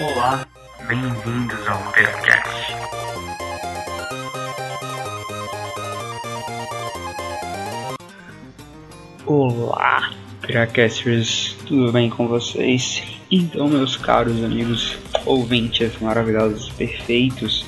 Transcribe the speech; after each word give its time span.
Olá, 0.00 0.46
bem-vindos 0.88 1.68
ao 1.68 1.92
Percast. 1.92 2.72
Olá, 9.26 10.10
Peracasters, 10.40 11.54
tudo 11.66 11.92
bem 11.92 12.08
com 12.08 12.26
vocês? 12.26 13.02
Então, 13.30 13.68
meus 13.68 13.94
caros 13.98 14.42
amigos 14.42 14.96
ouvintes 15.26 15.92
maravilhosos, 16.00 16.70
perfeitos, 16.70 17.66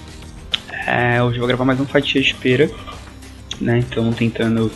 é, 0.87 1.23
hoje 1.23 1.37
eu 1.37 1.41
vou 1.41 1.49
gravar 1.49 1.67
mais 1.67 1.79
um 1.81 1.85
Fatia 1.85 2.23
de 2.23 2.33
Pera, 2.33 2.71
né? 3.61 3.81
Então, 3.81 4.11
tentando 4.11 4.73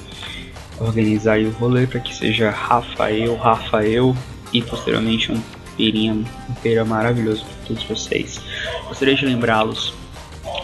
organizar 0.79 1.39
o 1.39 1.51
rolê 1.53 1.87
para 1.87 2.01
que 2.01 2.15
seja 2.15 2.51
Rafael, 2.51 3.35
Rafael 3.37 4.15
e 4.53 4.61
posteriormente 4.61 5.33
um 5.33 5.41
Perinha, 5.77 6.15
um 6.15 6.55
pera 6.63 6.85
maravilhoso 6.85 7.45
todos 7.67 7.83
vocês. 7.85 8.41
Gostaria 8.89 9.15
de 9.15 9.25
lembrá-los, 9.27 9.95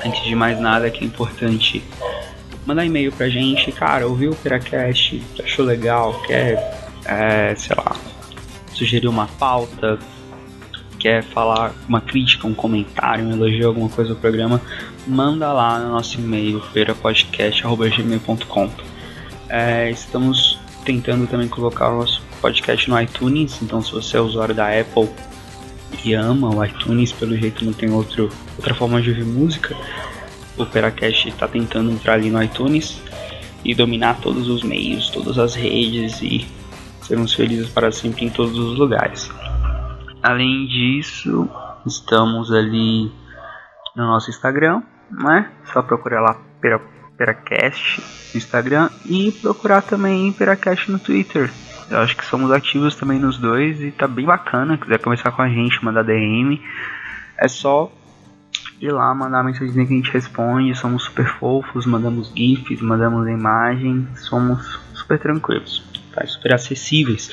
antes 0.04 0.22
de 0.24 0.34
mais 0.34 0.60
nada, 0.60 0.90
que 0.90 1.04
é 1.04 1.06
importante 1.06 1.82
mandar 2.66 2.84
e-mail 2.84 3.12
pra 3.12 3.28
gente. 3.28 3.70
Cara, 3.72 4.06
ouviu 4.06 4.32
o 4.32 4.36
Peracast, 4.36 5.22
achou 5.42 5.64
legal, 5.64 6.20
quer, 6.22 6.78
é, 7.04 7.54
sei 7.56 7.76
lá, 7.76 7.96
sugerir 8.72 9.08
uma 9.08 9.26
pauta, 9.26 9.98
quer 10.98 11.22
falar 11.24 11.74
uma 11.88 12.00
crítica, 12.00 12.46
um 12.46 12.54
comentário, 12.54 13.24
um 13.24 13.32
elogio, 13.32 13.66
alguma 13.68 13.88
coisa 13.88 14.14
do 14.14 14.20
programa, 14.20 14.60
manda 15.06 15.52
lá 15.52 15.78
no 15.78 15.90
nosso 15.90 16.18
e-mail, 16.18 16.60
perapodcast.gmail.com. 16.72 18.70
É, 19.48 19.90
estamos 19.90 20.58
tentando 20.84 21.26
também 21.26 21.48
colocar 21.48 21.90
o 21.90 21.98
nosso 21.98 22.22
podcast 22.40 22.88
no 22.88 23.00
iTunes, 23.00 23.60
então 23.62 23.82
se 23.82 23.92
você 23.92 24.16
é 24.16 24.20
usuário 24.20 24.54
da 24.54 24.68
Apple 24.68 25.08
e 26.04 26.14
ama 26.14 26.54
o 26.54 26.64
iTunes, 26.64 27.12
pelo 27.12 27.36
jeito 27.36 27.64
não 27.64 27.72
tem 27.72 27.90
outro, 27.90 28.28
outra 28.56 28.74
forma 28.74 29.00
de 29.00 29.10
ouvir 29.10 29.24
música, 29.24 29.76
o 30.56 30.66
Peracast 30.66 31.28
está 31.28 31.48
tentando 31.48 31.90
entrar 31.90 32.14
ali 32.14 32.30
no 32.30 32.42
iTunes 32.42 33.00
e 33.64 33.74
dominar 33.74 34.20
todos 34.20 34.48
os 34.48 34.62
meios, 34.62 35.10
todas 35.10 35.38
as 35.38 35.54
redes 35.54 36.20
e 36.20 36.46
sermos 37.02 37.32
felizes 37.32 37.68
para 37.68 37.92
sempre 37.92 38.26
em 38.26 38.30
todos 38.30 38.58
os 38.58 38.78
lugares. 38.78 39.30
Além 40.22 40.66
disso, 40.66 41.48
estamos 41.86 42.52
ali 42.52 43.10
no 43.96 44.06
nosso 44.06 44.30
Instagram, 44.30 44.82
né? 45.10 45.50
Só 45.72 45.82
procurar 45.82 46.20
lá 46.20 46.40
Pera, 46.60 46.80
Peracast 47.16 48.00
no 48.32 48.38
Instagram 48.38 48.90
e 49.06 49.32
procurar 49.32 49.82
também 49.82 50.32
Peracast 50.32 50.90
no 50.90 50.98
Twitter. 50.98 51.50
Eu 51.92 51.98
acho 51.98 52.16
que 52.16 52.24
somos 52.24 52.50
ativos 52.50 52.94
também 52.96 53.18
nos 53.18 53.36
dois 53.36 53.82
e 53.82 53.90
tá 53.90 54.08
bem 54.08 54.24
bacana. 54.24 54.78
Quiser 54.78 54.98
conversar 54.98 55.30
com 55.30 55.42
a 55.42 55.48
gente, 55.48 55.84
mandar 55.84 56.02
DM, 56.02 56.58
é 57.36 57.46
só 57.46 57.92
ir 58.80 58.90
lá, 58.90 59.14
mandar 59.14 59.44
mensagem 59.44 59.74
que 59.74 59.92
a 59.92 59.96
gente 59.96 60.10
responde. 60.10 60.74
Somos 60.74 61.04
super 61.04 61.26
fofos, 61.38 61.84
mandamos 61.84 62.32
GIFs, 62.34 62.80
mandamos 62.80 63.28
imagens, 63.28 64.08
somos 64.26 64.80
super 64.94 65.18
tranquilos, 65.18 65.84
tá? 66.14 66.26
super 66.26 66.54
acessíveis. 66.54 67.30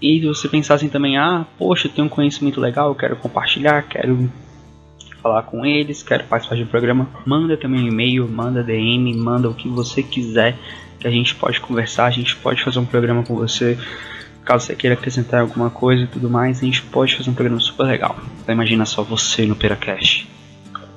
E 0.00 0.18
se 0.20 0.26
você 0.26 0.48
pensar 0.48 0.76
assim 0.76 0.88
também, 0.88 1.18
ah, 1.18 1.44
poxa, 1.58 1.86
eu 1.86 1.92
tenho 1.92 2.06
um 2.06 2.10
conhecimento 2.10 2.58
legal, 2.58 2.94
quero 2.94 3.16
compartilhar, 3.16 3.82
quero 3.82 4.32
falar 5.20 5.42
com 5.42 5.66
eles, 5.66 6.02
quero 6.02 6.24
participar 6.24 6.56
do 6.56 6.64
programa, 6.64 7.06
manda 7.26 7.54
também 7.54 7.84
um 7.84 7.88
e-mail, 7.88 8.26
manda 8.26 8.62
DM, 8.62 9.14
manda 9.18 9.46
o 9.46 9.54
que 9.54 9.68
você 9.68 10.02
quiser 10.02 10.56
a 11.06 11.10
gente 11.10 11.34
pode 11.34 11.60
conversar, 11.60 12.06
a 12.06 12.10
gente 12.10 12.36
pode 12.36 12.62
fazer 12.62 12.78
um 12.78 12.84
programa 12.84 13.22
com 13.22 13.34
você. 13.34 13.78
Caso 14.44 14.66
você 14.66 14.74
queira 14.74 14.94
acrescentar 14.94 15.42
alguma 15.42 15.70
coisa 15.70 16.04
e 16.04 16.06
tudo 16.06 16.28
mais, 16.28 16.62
a 16.62 16.64
gente 16.64 16.82
pode 16.82 17.16
fazer 17.16 17.30
um 17.30 17.34
programa 17.34 17.60
super 17.60 17.84
legal. 17.84 18.18
Então 18.40 18.54
imagina 18.54 18.84
só 18.84 19.02
você 19.02 19.46
no 19.46 19.54
Peracast. 19.54 20.28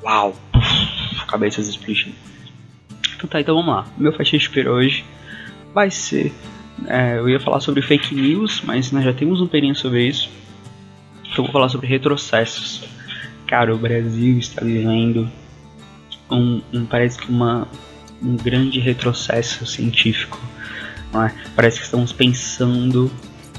Uau! 0.03 0.35
Uf, 0.55 1.25
cabeças 1.27 1.67
explodindo. 1.67 2.15
Então 3.15 3.27
tá, 3.27 3.39
então 3.39 3.55
vamos 3.55 3.73
lá. 3.73 3.85
Meu 3.97 4.11
faixa 4.13 4.37
de 4.37 4.67
hoje 4.67 5.05
vai 5.73 5.89
ser. 5.89 6.33
É, 6.87 7.17
eu 7.17 7.29
ia 7.29 7.39
falar 7.39 7.59
sobre 7.59 7.81
fake 7.81 8.13
news, 8.13 8.61
mas 8.65 8.91
nós 8.91 9.03
já 9.03 9.13
temos 9.13 9.39
um 9.39 9.47
perinho 9.47 9.75
sobre 9.75 10.05
isso. 10.05 10.29
Então 11.31 11.43
vou 11.43 11.53
falar 11.53 11.69
sobre 11.69 11.87
retrocessos. 11.87 12.83
Cara, 13.47 13.73
o 13.73 13.77
Brasil 13.77 14.37
está 14.37 14.63
vivendo 14.63 15.29
um, 16.29 16.61
um 16.73 16.85
parece 16.85 17.17
que 17.17 17.29
uma 17.29 17.67
um 18.23 18.35
grande 18.35 18.79
retrocesso 18.79 19.65
científico. 19.65 20.39
É? 21.13 21.31
Parece 21.55 21.79
que 21.79 21.85
estamos 21.85 22.11
pensando 22.11 23.11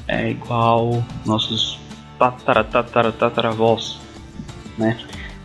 é, 0.07 0.31
igual 0.31 1.05
nossos 1.25 1.79
tataravós, 2.17 3.99
né? 4.77 4.97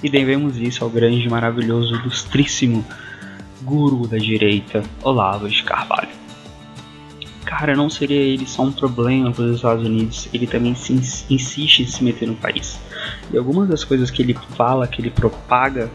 E 0.03 0.09
devemos 0.09 0.57
isso 0.57 0.83
ao 0.83 0.91
grande, 0.91 1.29
maravilhoso, 1.29 1.95
ilustríssimo 1.95 2.85
guru 3.63 4.07
da 4.07 4.17
direita, 4.17 4.83
Olavo 5.03 5.49
de 5.49 5.63
Carvalho. 5.63 6.09
Cara, 7.45 7.77
não 7.77 7.91
seria 7.91 8.21
ele 8.21 8.47
só 8.47 8.63
um 8.63 8.73
problema 8.73 9.31
para 9.33 9.45
os 9.45 9.57
Estados 9.57 9.85
Unidos, 9.85 10.29
ele 10.33 10.47
também 10.47 10.75
se 10.75 10.93
insiste 10.93 11.81
em 11.81 11.87
se 11.87 12.03
meter 12.03 12.27
no 12.27 12.37
país. 12.37 12.81
E 13.33 13.37
algumas 13.37 13.69
das 13.69 13.85
coisas 13.85 14.11
que 14.11 14.23
ele 14.23 14.35
fala, 14.57 14.87
que 14.87 15.01
ele 15.01 15.11
propaga, 15.11 15.91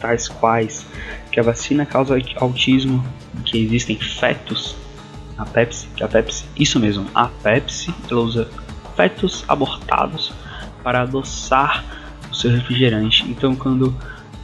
tais 0.00 0.28
quais 0.28 0.86
que 1.30 1.38
a 1.38 1.42
vacina 1.42 1.86
causa 1.86 2.18
autismo, 2.36 3.04
que 3.44 3.58
existem 3.58 3.96
fetos, 3.98 4.74
a 5.38 5.44
Pepsi, 5.44 5.86
que 5.96 6.02
a 6.02 6.08
Pepsi, 6.08 6.44
isso 6.56 6.80
mesmo, 6.80 7.06
a 7.14 7.26
Pepsi, 7.26 7.94
ela 8.10 8.20
usa 8.20 8.50
fetos 8.96 9.44
abortados 9.46 10.32
para 10.82 11.02
adoçar 11.02 11.84
o 12.30 12.34
seu 12.34 12.50
refrigerante. 12.50 13.24
Então 13.28 13.54
quando 13.54 13.94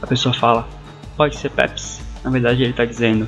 a 0.01 0.07
pessoa 0.07 0.33
fala, 0.33 0.67
pode 1.15 1.35
ser 1.35 1.49
Pepsi, 1.49 2.01
na 2.23 2.29
verdade 2.29 2.63
ele 2.63 2.71
está 2.71 2.85
dizendo, 2.85 3.27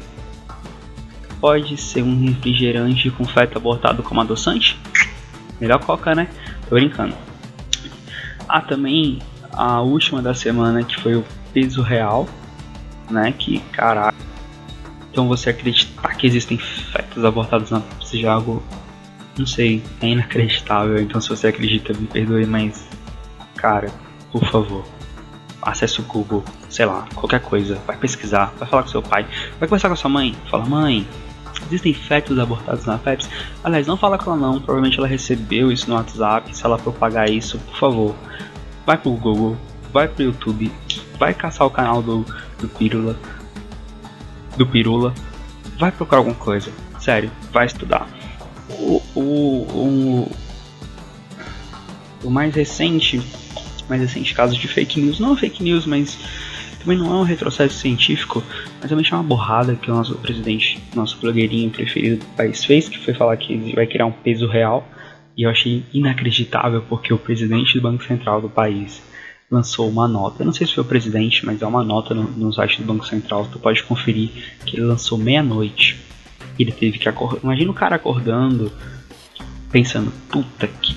pode 1.40 1.78
ser 1.78 2.04
um 2.04 2.26
refrigerante 2.26 3.10
com 3.12 3.26
feto 3.26 3.58
abortado 3.58 4.04
como 4.04 4.22
adoçante? 4.22 4.80
Melhor 5.60 5.80
coca, 5.80 6.16
né? 6.16 6.30
Tô 6.70 6.76
brincando. 6.76 7.16
Há 8.48 8.62
também 8.62 9.20
a 9.52 9.82
última 9.82 10.22
da 10.22 10.34
semana 10.34 10.84
que 10.84 11.00
foi 11.00 11.16
o 11.16 11.26
peso 11.54 11.82
real, 11.82 12.28
né? 13.10 13.34
Que 13.38 13.60
caralho. 13.72 14.18
Então 15.12 15.28
você 15.28 15.50
acreditar 15.50 16.16
que 16.16 16.28
existem 16.28 16.58
fetos 16.58 17.26
abortados 17.26 17.72
na 17.72 17.82
seja 18.02 18.32
algo, 18.32 18.64
não 19.38 19.46
sei, 19.46 19.84
é 20.02 20.08
inacreditável. 20.08 21.00
Então 21.02 21.20
se 21.20 21.30
você 21.30 21.48
acredita, 21.48 21.94
me 21.94 22.08
perdoe, 22.08 22.46
mas 22.46 22.88
cara, 23.56 23.92
por 24.32 24.46
favor, 24.46 24.86
acesse 25.62 26.00
o 26.00 26.04
Google, 26.04 26.44
sei 26.70 26.86
lá, 26.86 27.08
qualquer 27.16 27.42
coisa, 27.42 27.80
vai 27.86 27.98
pesquisar, 27.98 28.54
vai 28.58 28.68
falar 28.68 28.84
com 28.84 28.90
seu 28.90 29.02
pai, 29.02 29.26
vai 29.60 29.68
conversar 29.68 29.90
com 29.90 29.96
sua 29.96 30.10
mãe, 30.10 30.36
fala 30.50 30.66
mãe, 30.66 31.08
existem 31.68 31.94
fetos 31.94 32.38
abortados 32.40 32.86
na 32.86 32.98
Pepsi. 32.98 33.30
Aliás, 33.64 33.88
não 33.88 33.98
fala 33.98 34.18
com 34.18 34.32
ela 34.32 34.40
não, 34.40 34.60
provavelmente 34.60 34.98
ela 34.98 35.08
recebeu 35.08 35.72
isso 35.72 35.90
no 35.90 35.96
WhatsApp. 35.96 36.56
Se 36.56 36.66
ela 36.66 36.78
propagar 36.78 37.30
isso, 37.30 37.58
por 37.60 37.76
favor, 37.78 38.16
vai 38.86 38.98
pro 38.98 39.12
Google, 39.12 39.58
vai 39.92 40.08
pro 40.08 40.24
YouTube, 40.24 40.72
vai 41.20 41.34
caçar 41.34 41.68
o 41.68 41.70
canal 41.70 42.02
do, 42.02 42.26
do 42.60 42.68
Pirula, 42.70 43.20
do 44.58 44.66
Pirula, 44.66 45.14
vai 45.78 45.92
procurar 45.92 46.20
alguma 46.20 46.36
coisa, 46.36 46.72
sério, 47.00 47.30
vai 47.52 47.66
estudar. 47.66 48.08
O, 48.70 49.02
o, 49.14 49.22
o, 49.22 50.32
o 52.24 52.30
mais 52.30 52.56
recente, 52.56 53.22
mais 53.90 54.02
recente 54.02 54.34
caso 54.34 54.56
de 54.56 54.68
fake 54.68 55.02
news, 55.02 55.20
não 55.20 55.34
é 55.34 55.38
fake 55.38 55.62
news, 55.62 55.86
mas 55.86 56.18
também 56.80 56.98
não 56.98 57.14
é 57.14 57.18
um 57.18 57.24
retrocesso 57.24 57.76
científico, 57.76 58.42
mas 58.80 58.90
também 58.90 59.06
é 59.10 59.14
uma 59.14 59.24
borrada 59.24 59.76
que 59.76 59.92
o 59.92 59.94
nosso 59.94 60.16
presidente, 60.16 60.82
nosso 60.96 61.20
blogueirinho 61.20 61.70
preferido 61.70 62.18
do 62.18 62.26
país 62.38 62.64
fez, 62.64 62.88
que 62.88 62.98
foi 62.98 63.14
falar 63.14 63.36
que 63.36 63.76
vai 63.76 63.86
criar 63.86 64.06
um 64.06 64.12
peso 64.12 64.48
real. 64.48 64.88
E 65.36 65.44
eu 65.44 65.50
achei 65.50 65.86
inacreditável 65.94 66.82
porque 66.82 67.14
o 67.14 67.18
presidente 67.18 67.76
do 67.76 67.82
Banco 67.82 68.04
Central 68.04 68.42
do 68.42 68.50
país 68.50 69.02
lançou 69.50 69.90
uma 69.90 70.08
nota. 70.08 70.42
Eu 70.42 70.46
não 70.46 70.54
sei 70.54 70.68
se 70.68 70.76
foi 70.76 70.84
o 70.84 70.88
presidente, 70.88 71.46
mas 71.46 71.62
é 71.62 71.66
uma 71.66 71.84
nota 71.84 72.14
no, 72.14 72.24
no 72.24 72.54
site 72.54 72.82
do 72.82 72.86
Banco 72.86 73.06
Central. 73.06 73.48
Tu 73.52 73.60
pode 73.60 73.84
conferir 73.84 74.30
que 74.66 74.78
ele 74.78 74.86
lançou 74.86 75.18
meia-noite. 75.18 76.00
Ele 76.58 76.72
teve 76.72 76.98
que 76.98 77.08
acordar. 77.08 77.40
Imagina 77.44 77.72
o 77.72 77.74
cara 77.74 77.96
acordando, 77.96 78.72
pensando: 79.72 80.12
puta 80.30 80.68
que 80.68 80.96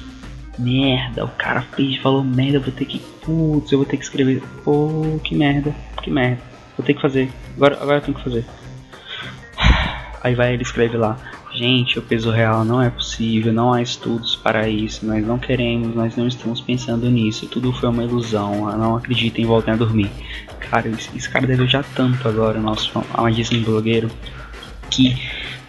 merda. 0.59 1.25
O 1.25 1.31
cara 1.31 1.63
fez, 1.63 1.97
falou 1.99 2.23
merda. 2.23 2.61
Vou 2.61 2.73
ter 2.73 2.85
que. 2.85 2.99
Putz, 2.99 3.71
eu 3.71 3.79
vou 3.79 3.87
ter 3.87 3.97
que 3.97 4.05
escrever. 4.05 4.43
Pô, 4.65 5.21
que 5.23 5.35
merda, 5.35 5.75
que 6.03 6.11
merda. 6.11 6.43
Vou 6.77 6.85
ter 6.85 6.95
que 6.95 7.01
fazer. 7.01 7.31
Agora, 7.57 7.77
agora 7.81 7.99
eu 7.99 8.03
tenho 8.03 8.17
que 8.17 8.25
fazer. 8.25 8.45
Aí 10.23 10.35
vai 10.35 10.55
ele 10.55 10.63
escreve 10.63 10.97
lá: 10.97 11.17
Gente, 11.53 11.99
o 11.99 12.03
peso 12.03 12.31
real 12.31 12.65
não 12.65 12.81
é 12.81 12.91
possível, 12.91 13.53
não 13.53 13.73
há 13.73 13.83
estudos 13.83 14.37
para 14.37 14.69
isso, 14.69 15.05
nós 15.05 15.27
não 15.27 15.39
queremos, 15.39 15.95
nós 15.95 16.17
não 16.17 16.27
estamos 16.27 16.61
pensando 16.61 17.11
nisso, 17.11 17.47
tudo 17.47 17.73
foi 17.73 17.89
uma 17.89 18.05
ilusão, 18.05 18.67
não 18.79 18.97
acreditem, 18.97 19.45
voltem 19.45 19.75
a 19.75 19.77
dormir. 19.77 20.11
Cara, 20.61 20.89
esse, 20.89 21.11
esse 21.17 21.29
cara 21.29 21.47
deve 21.47 21.65
odiar 21.65 21.85
tanto 21.95 22.27
agora 22.29 22.59
o 22.59 22.63
nosso 22.63 22.91
amadíssimo 23.13 23.65
blogueiro 23.65 24.11
que 24.91 25.17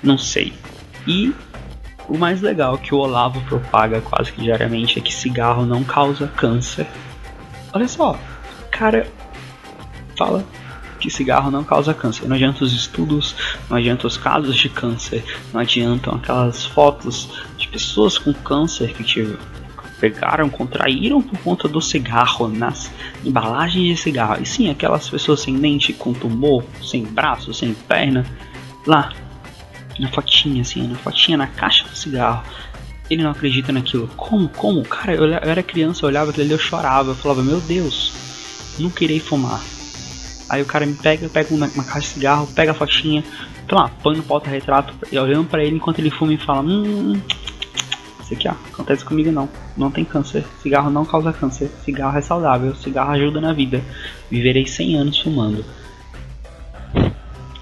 não 0.01 0.17
sei. 0.17 0.53
E 1.07 1.33
o 2.07 2.17
mais 2.17 2.41
legal 2.41 2.77
que 2.77 2.93
o 2.93 2.97
Olavo 2.97 3.41
propaga 3.41 4.01
quase 4.01 4.31
que 4.31 4.41
diariamente 4.41 4.99
é 4.99 5.01
que 5.01 5.13
cigarro 5.13 5.65
não 5.65 5.83
causa 5.83 6.27
câncer. 6.27 6.87
Olha 7.73 7.87
só, 7.87 8.17
cara 8.73 9.07
fala 10.17 10.43
que 11.03 11.09
cigarro 11.09 11.51
não 11.51 11.65
causa 11.65 11.93
câncer. 11.93 12.27
Não 12.27 12.35
adianta 12.35 12.63
os 12.63 12.71
estudos, 12.71 13.35
não 13.69 13.75
adianta 13.75 14.07
os 14.07 14.15
casos 14.15 14.55
de 14.55 14.69
câncer, 14.69 15.21
não 15.51 15.59
adiantam 15.59 16.15
aquelas 16.15 16.65
fotos 16.65 17.29
de 17.57 17.67
pessoas 17.67 18.17
com 18.17 18.33
câncer 18.33 18.93
que 18.93 19.03
tiveram 19.03 19.53
pegaram, 19.99 20.49
contraíram 20.49 21.21
por 21.21 21.39
conta 21.39 21.65
do 21.65 21.79
cigarro 21.79 22.49
nas 22.49 22.91
embalagens 23.23 23.87
de 23.87 23.95
cigarro. 23.95 24.41
E 24.41 24.45
sim, 24.45 24.69
aquelas 24.69 25.09
pessoas 25.09 25.39
sem 25.39 25.57
dente, 25.57 25.93
com 25.93 26.11
tumor, 26.11 26.65
sem 26.81 27.05
braço, 27.05 27.53
sem 27.53 27.73
perna, 27.73 28.25
lá 28.85 29.13
na 29.97 30.09
fotinha, 30.09 30.61
assim, 30.61 30.85
na 30.87 30.95
fotinha 30.95 31.37
na 31.37 31.47
caixa 31.47 31.85
do 31.85 31.95
cigarro. 31.95 32.43
Ele 33.09 33.23
não 33.23 33.31
acredita 33.31 33.71
naquilo. 33.71 34.09
Como? 34.17 34.49
Como? 34.49 34.83
Cara, 34.83 35.13
eu, 35.13 35.23
eu 35.23 35.49
era 35.49 35.63
criança, 35.63 36.03
eu 36.03 36.09
olhava 36.09 36.31
aquilo 36.31 36.45
ali, 36.45 36.53
eu 36.53 36.59
chorava. 36.59 37.11
Eu 37.11 37.15
falava, 37.15 37.41
meu 37.41 37.61
Deus, 37.61 38.11
não 38.79 38.89
queria 38.89 39.21
fumar. 39.21 39.61
Aí 40.53 40.61
o 40.61 40.67
cara 40.67 40.85
me 40.85 40.93
pega, 40.93 41.27
pega 41.29 41.51
uma, 41.51 41.65
uma 41.65 41.83
caixa 41.83 42.01
de 42.01 42.13
cigarro, 42.13 42.45
pega 42.45 42.69
a 42.69 42.75
fotinha, 42.75 43.23
então 43.65 43.75
lá, 43.75 43.89
põe 44.03 44.15
no 44.15 44.21
porta-retrato, 44.21 44.93
olhando 45.11 45.49
para 45.49 45.63
ele 45.63 45.77
enquanto 45.77 45.97
ele 45.97 46.11
fuma 46.11 46.31
e 46.31 46.37
fala: 46.37 46.61
Hum, 46.61 47.19
isso 48.21 48.35
aqui 48.35 48.47
ó, 48.47 48.51
acontece 48.71 49.03
comigo 49.03 49.31
não. 49.31 49.49
Não 49.75 49.89
tem 49.89 50.05
câncer. 50.05 50.45
Cigarro 50.61 50.91
não 50.91 51.05
causa 51.05 51.33
câncer. 51.33 51.71
Cigarro 51.83 52.15
é 52.15 52.21
saudável. 52.21 52.75
Cigarro 52.75 53.13
ajuda 53.13 53.41
na 53.41 53.51
vida. 53.51 53.81
Viverei 54.29 54.67
100 54.67 54.95
anos 54.95 55.19
fumando. 55.19 55.65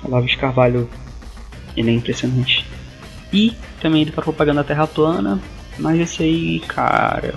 Olavo 0.03 0.27
de 0.27 0.35
Carvalho, 0.35 0.89
ele 1.77 1.91
é 1.91 1.93
impressionante. 1.93 2.67
E 3.31 3.53
também 3.79 4.01
ele 4.01 4.11
tá 4.11 4.21
propagando 4.21 4.59
a 4.59 4.65
Terra 4.65 4.85
plana, 4.85 5.39
mas 5.79 5.97
esse 5.97 6.23
aí, 6.23 6.59
cara. 6.59 7.35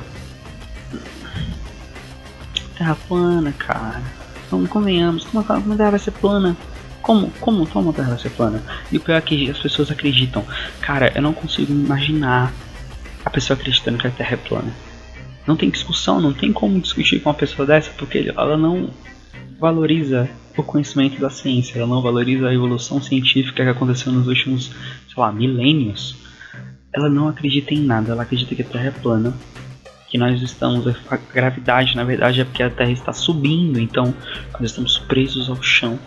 Terra 2.77 2.97
plana, 3.07 3.53
cara 3.57 4.24
então 4.55 4.67
convenhamos, 4.67 5.25
como, 5.25 5.45
como 5.45 5.73
a 5.73 5.77
Terra 5.77 5.91
vai 5.91 5.99
ser 5.99 6.13
plana? 6.13 6.57
Como, 7.03 7.31
como, 7.41 7.67
como 7.67 7.91
a 7.91 7.93
Terra 7.93 8.11
vai 8.11 8.19
ser 8.19 8.31
plana? 8.31 8.63
E 8.91 8.97
o 8.97 9.01
pior 9.01 9.17
é 9.17 9.21
que 9.21 9.51
as 9.51 9.59
pessoas 9.59 9.91
acreditam. 9.91 10.45
Cara, 10.81 11.13
eu 11.15 11.23
não 11.23 11.33
consigo 11.33 11.73
imaginar 11.73 12.53
a 13.25 13.31
pessoa 13.31 13.59
acreditando 13.59 13.99
que 13.99 14.07
a 14.07 14.11
Terra 14.11 14.35
é 14.35 14.37
plana. 14.37 14.73
Não 15.47 15.57
tem 15.57 15.69
discussão, 15.69 16.21
não 16.21 16.33
tem 16.33 16.53
como 16.53 16.81
discutir 16.81 17.21
com 17.21 17.29
uma 17.29 17.35
pessoa 17.35 17.67
dessa, 17.67 17.91
porque 17.99 18.33
ela 18.35 18.57
não 18.57 18.91
valoriza 19.59 20.31
o 20.57 20.63
conhecimento 20.63 21.21
da 21.21 21.29
ciência, 21.29 21.79
ela 21.79 21.87
não 21.87 22.01
valoriza 22.01 22.49
a 22.49 22.55
evolução 22.55 23.03
científica 23.03 23.65
que 23.65 23.69
aconteceu 23.69 24.13
nos 24.13 24.27
últimos, 24.27 24.67
sei 24.67 25.15
lá, 25.17 25.33
milênios. 25.33 26.17
Ela 26.93 27.11
não 27.11 27.29
acredita 27.29 27.75
em 27.75 27.81
nada, 27.81 28.13
ela 28.13 28.23
acredita 28.23 28.55
que 28.55 28.63
a 28.63 28.65
Terra 28.65 28.87
é 28.87 28.91
plana 28.91 29.35
que 30.15 30.19
nós 30.19 30.41
estamos, 30.41 30.87
a 31.11 31.17
gravidade 31.17 31.97
na 31.97 32.05
verdade 32.05 32.41
é 32.41 32.45
porque 32.45 32.63
a 32.63 32.71
Terra 32.71 32.93
está 32.93 33.13
subindo, 33.13 33.81
então 33.81 34.15
nós 34.53 34.71
estamos 34.71 34.97
presos 34.97 35.51
ao 35.51 35.61
chão. 35.61 35.99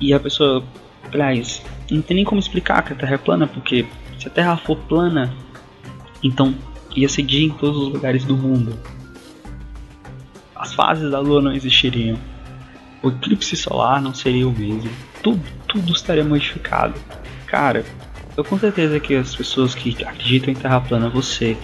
E 0.00 0.14
a 0.14 0.18
pessoa, 0.18 0.64
aliás, 1.12 1.62
não 1.90 2.00
tem 2.00 2.14
nem 2.16 2.24
como 2.24 2.40
explicar 2.40 2.82
que 2.82 2.94
a 2.94 2.96
Terra 2.96 3.16
é 3.16 3.18
plana, 3.18 3.46
porque 3.46 3.84
se 4.18 4.28
a 4.28 4.30
Terra 4.30 4.56
for 4.56 4.78
plana, 4.78 5.30
então 6.22 6.54
ia 6.96 7.06
ser 7.06 7.24
dia 7.24 7.44
em 7.44 7.50
todos 7.50 7.76
os 7.76 7.92
lugares 7.92 8.24
do 8.24 8.34
mundo. 8.34 8.78
As 10.56 10.72
fases 10.72 11.10
da 11.10 11.20
Lua 11.20 11.42
não 11.42 11.52
existiriam. 11.52 12.16
O 13.02 13.10
eclipse 13.10 13.56
solar 13.56 14.00
não 14.00 14.14
seria 14.14 14.48
o 14.48 14.58
mesmo. 14.58 14.90
Tudo, 15.22 15.42
tudo 15.68 15.92
estaria 15.92 16.24
modificado. 16.24 16.98
Cara, 17.46 17.84
eu 18.34 18.42
com 18.42 18.58
certeza 18.58 18.98
que 18.98 19.14
as 19.16 19.36
pessoas 19.36 19.74
que 19.74 20.02
acreditam 20.02 20.50
em 20.50 20.56
Terra 20.56 20.80
plana, 20.80 21.10
você 21.10 21.58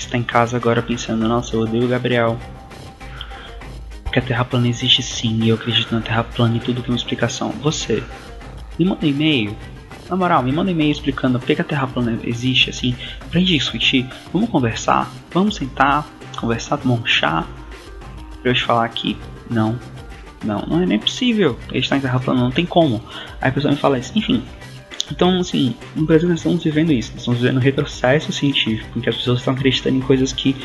está 0.00 0.18
em 0.18 0.22
casa 0.22 0.56
agora 0.56 0.82
pensando, 0.82 1.28
nossa, 1.28 1.54
eu 1.54 1.60
odeio 1.60 1.84
o 1.84 1.88
Gabriel. 1.88 2.38
Porque 4.02 4.18
a 4.18 4.22
Terra 4.22 4.44
plana 4.44 4.68
existe 4.68 5.02
sim, 5.02 5.40
e 5.42 5.48
eu 5.48 5.54
acredito 5.54 5.94
na 5.94 6.00
Terra 6.00 6.24
plana 6.24 6.56
e 6.56 6.60
tudo 6.60 6.82
é 6.84 6.88
uma 6.88 6.96
explicação. 6.96 7.50
Você, 7.62 8.02
me 8.78 8.84
manda 8.84 9.06
um 9.06 9.08
e-mail. 9.08 9.56
Na 10.08 10.16
moral, 10.16 10.42
me 10.42 10.50
manda 10.50 10.70
um 10.70 10.74
e-mail 10.74 10.90
explicando 10.90 11.38
por 11.38 11.46
que 11.46 11.60
a 11.60 11.64
Terra 11.64 11.86
plana 11.86 12.18
existe, 12.24 12.70
assim, 12.70 12.96
pra 13.30 13.38
gente 13.38 13.52
discutir. 13.52 14.08
Vamos 14.32 14.50
conversar, 14.50 15.08
vamos 15.32 15.54
sentar, 15.56 16.06
conversar, 16.36 16.78
tomar 16.78 16.94
um 16.94 17.06
chá. 17.06 17.46
Pra 18.42 18.50
eu 18.50 18.54
te 18.54 18.64
falar 18.64 18.84
aqui, 18.84 19.16
não, 19.48 19.78
não, 20.42 20.62
não 20.62 20.82
é 20.82 20.86
nem 20.86 20.98
possível. 20.98 21.56
Ele 21.68 21.78
está 21.78 21.96
em 21.96 22.00
Terra 22.00 22.18
plana, 22.18 22.40
não 22.40 22.50
tem 22.50 22.66
como. 22.66 23.00
Aí 23.40 23.50
a 23.50 23.52
pessoa 23.52 23.70
me 23.70 23.78
fala 23.78 23.98
isso, 23.98 24.18
enfim, 24.18 24.42
então, 25.10 25.40
assim, 25.40 25.74
no 25.96 26.04
Brasil 26.04 26.28
nós 26.28 26.38
estamos 26.38 26.62
vivendo 26.62 26.92
isso, 26.92 27.10
nós 27.12 27.20
estamos 27.20 27.40
vivendo 27.40 27.56
um 27.56 27.60
retrocesso 27.60 28.32
científico, 28.32 28.98
em 28.98 29.02
que 29.02 29.08
as 29.08 29.16
pessoas 29.16 29.38
estão 29.38 29.54
acreditando 29.54 29.96
em 29.96 30.00
coisas 30.00 30.32
que 30.32 30.56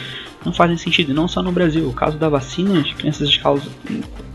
não 0.45 0.53
fazem 0.53 0.77
sentido, 0.77 1.13
não 1.13 1.27
só 1.27 1.41
no 1.41 1.51
Brasil. 1.51 1.87
O 1.87 1.93
caso 1.93 2.17
da 2.17 2.29
vacina 2.29 2.81
de 2.81 2.93
crianças 2.93 3.29
de 3.29 3.39
causa. 3.39 3.67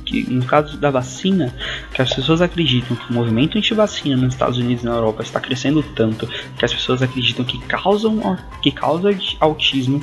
Que, 0.05 0.29
no 0.29 0.45
caso 0.45 0.77
da 0.77 0.91
vacina, 0.91 1.55
que 1.95 2.03
as 2.03 2.13
pessoas 2.13 2.43
acreditam 2.43 2.97
que 2.97 3.11
o 3.11 3.15
movimento 3.15 3.57
anti-vacina 3.57 4.17
nos 4.17 4.35
Estados 4.35 4.59
Unidos 4.59 4.83
e 4.83 4.87
na 4.87 4.95
Europa 4.95 5.23
está 5.23 5.39
crescendo 5.39 5.85
tanto 5.95 6.27
que 6.27 6.65
as 6.65 6.75
pessoas 6.75 7.01
acreditam 7.01 7.45
que 7.45 7.61
causam 7.67 8.37
que 8.61 8.73
causa 8.73 9.17
autismo 9.39 10.03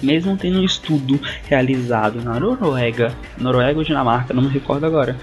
mesmo 0.00 0.36
tendo 0.36 0.58
um 0.58 0.64
estudo 0.64 1.20
realizado 1.44 2.20
na 2.22 2.38
Noruega, 2.38 3.14
Noruega 3.38 3.78
ou 3.78 3.84
Dinamarca, 3.84 4.34
não 4.34 4.42
me 4.42 4.48
recordo 4.48 4.84
agora, 4.84 5.16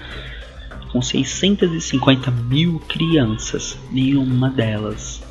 com 0.92 1.00
650 1.00 2.30
mil 2.30 2.80
crianças, 2.88 3.78
nenhuma 3.90 4.50
delas 4.50 5.22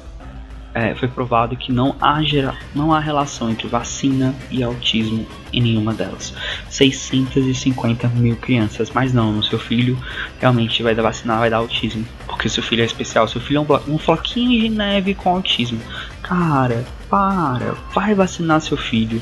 é, 0.73 0.93
foi 0.93 1.07
provado 1.07 1.55
que 1.55 1.71
não 1.71 1.95
há, 1.99 2.21
gera, 2.23 2.55
não 2.75 2.93
há 2.93 2.99
relação 2.99 3.49
entre 3.49 3.67
vacina 3.67 4.35
e 4.51 4.63
autismo 4.63 5.25
em 5.51 5.61
nenhuma 5.61 5.93
delas. 5.93 6.33
650 6.69 8.07
mil 8.09 8.35
crianças, 8.35 8.91
mas 8.93 9.11
não, 9.11 9.31
no 9.31 9.43
seu 9.43 9.57
filho 9.57 9.97
realmente 10.39 10.81
vai 10.83 10.93
dar 10.93 11.03
vacinar, 11.03 11.39
vai 11.39 11.49
dar 11.49 11.57
autismo, 11.57 12.05
porque 12.27 12.47
seu 12.47 12.63
filho 12.63 12.81
é 12.81 12.85
especial, 12.85 13.27
seu 13.27 13.41
filho 13.41 13.57
é 13.57 13.91
um, 13.91 13.95
um 13.95 13.97
floquinho 13.97 14.61
de 14.61 14.69
neve 14.69 15.13
com 15.13 15.29
autismo. 15.29 15.79
Cara, 16.21 16.85
para, 17.09 17.73
vai 17.93 18.13
vacinar 18.13 18.61
seu 18.61 18.77
filho, 18.77 19.21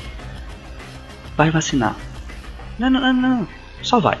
vai 1.36 1.50
vacinar. 1.50 1.96
Não, 2.78 2.90
não, 2.90 3.00
não, 3.00 3.12
não, 3.12 3.48
só 3.82 3.98
vai. 3.98 4.18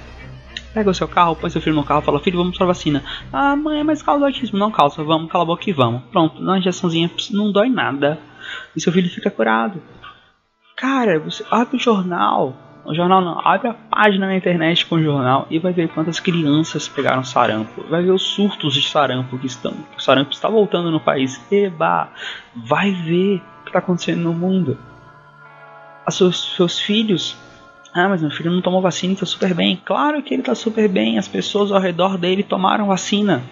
Pega 0.78 0.90
o 0.90 0.94
seu 0.94 1.08
carro, 1.08 1.34
põe 1.34 1.50
seu 1.50 1.60
filho 1.60 1.74
no 1.74 1.82
carro, 1.82 2.02
fala, 2.02 2.20
filho, 2.20 2.38
vamos 2.38 2.56
pra 2.56 2.64
vacina. 2.64 3.02
Ah, 3.32 3.56
mãe, 3.56 3.82
mas 3.82 4.00
causa 4.00 4.26
autismo. 4.26 4.56
Não 4.56 4.70
causa, 4.70 5.02
vamos, 5.02 5.28
cala 5.28 5.42
a 5.42 5.46
boca 5.48 5.68
e 5.68 5.72
vamos. 5.72 6.02
Pronto, 6.12 6.40
na 6.40 6.56
injeçãozinha 6.56 7.10
não 7.32 7.50
dói 7.50 7.68
nada. 7.68 8.16
E 8.76 8.80
seu 8.80 8.92
filho 8.92 9.10
fica 9.10 9.28
curado. 9.28 9.82
Cara, 10.76 11.18
você 11.18 11.44
abre 11.50 11.78
o 11.78 11.80
jornal. 11.80 12.56
O 12.84 12.94
jornal 12.94 13.20
não, 13.20 13.40
abre 13.44 13.66
a 13.66 13.74
página 13.74 14.28
na 14.28 14.36
internet 14.36 14.86
com 14.86 14.94
o 14.94 15.02
jornal 15.02 15.48
e 15.50 15.58
vai 15.58 15.72
ver 15.72 15.88
quantas 15.88 16.20
crianças 16.20 16.86
pegaram 16.86 17.24
sarampo. 17.24 17.82
Vai 17.90 18.04
ver 18.04 18.12
os 18.12 18.22
surtos 18.22 18.72
de 18.74 18.82
sarampo 18.88 19.36
que 19.36 19.48
estão. 19.48 19.74
O 19.96 20.00
sarampo 20.00 20.30
está 20.30 20.48
voltando 20.48 20.92
no 20.92 21.00
país. 21.00 21.44
Eba! 21.50 22.08
Vai 22.54 22.92
ver 22.92 23.42
o 23.62 23.64
que 23.64 23.70
está 23.70 23.80
acontecendo 23.80 24.22
no 24.22 24.32
mundo. 24.32 24.78
Seus, 26.08 26.54
seus 26.54 26.78
filhos 26.78 27.36
ah, 27.98 28.08
mas 28.08 28.22
meu 28.22 28.30
filho 28.30 28.52
não 28.52 28.62
tomou 28.62 28.80
vacina 28.80 29.12
e 29.12 29.16
tá 29.16 29.26
super 29.26 29.52
bem. 29.52 29.80
Claro 29.84 30.22
que 30.22 30.32
ele 30.32 30.42
tá 30.42 30.54
super 30.54 30.88
bem. 30.88 31.18
As 31.18 31.26
pessoas 31.26 31.72
ao 31.72 31.80
redor 31.80 32.16
dele 32.16 32.44
tomaram 32.44 32.86
vacina. 32.86 33.42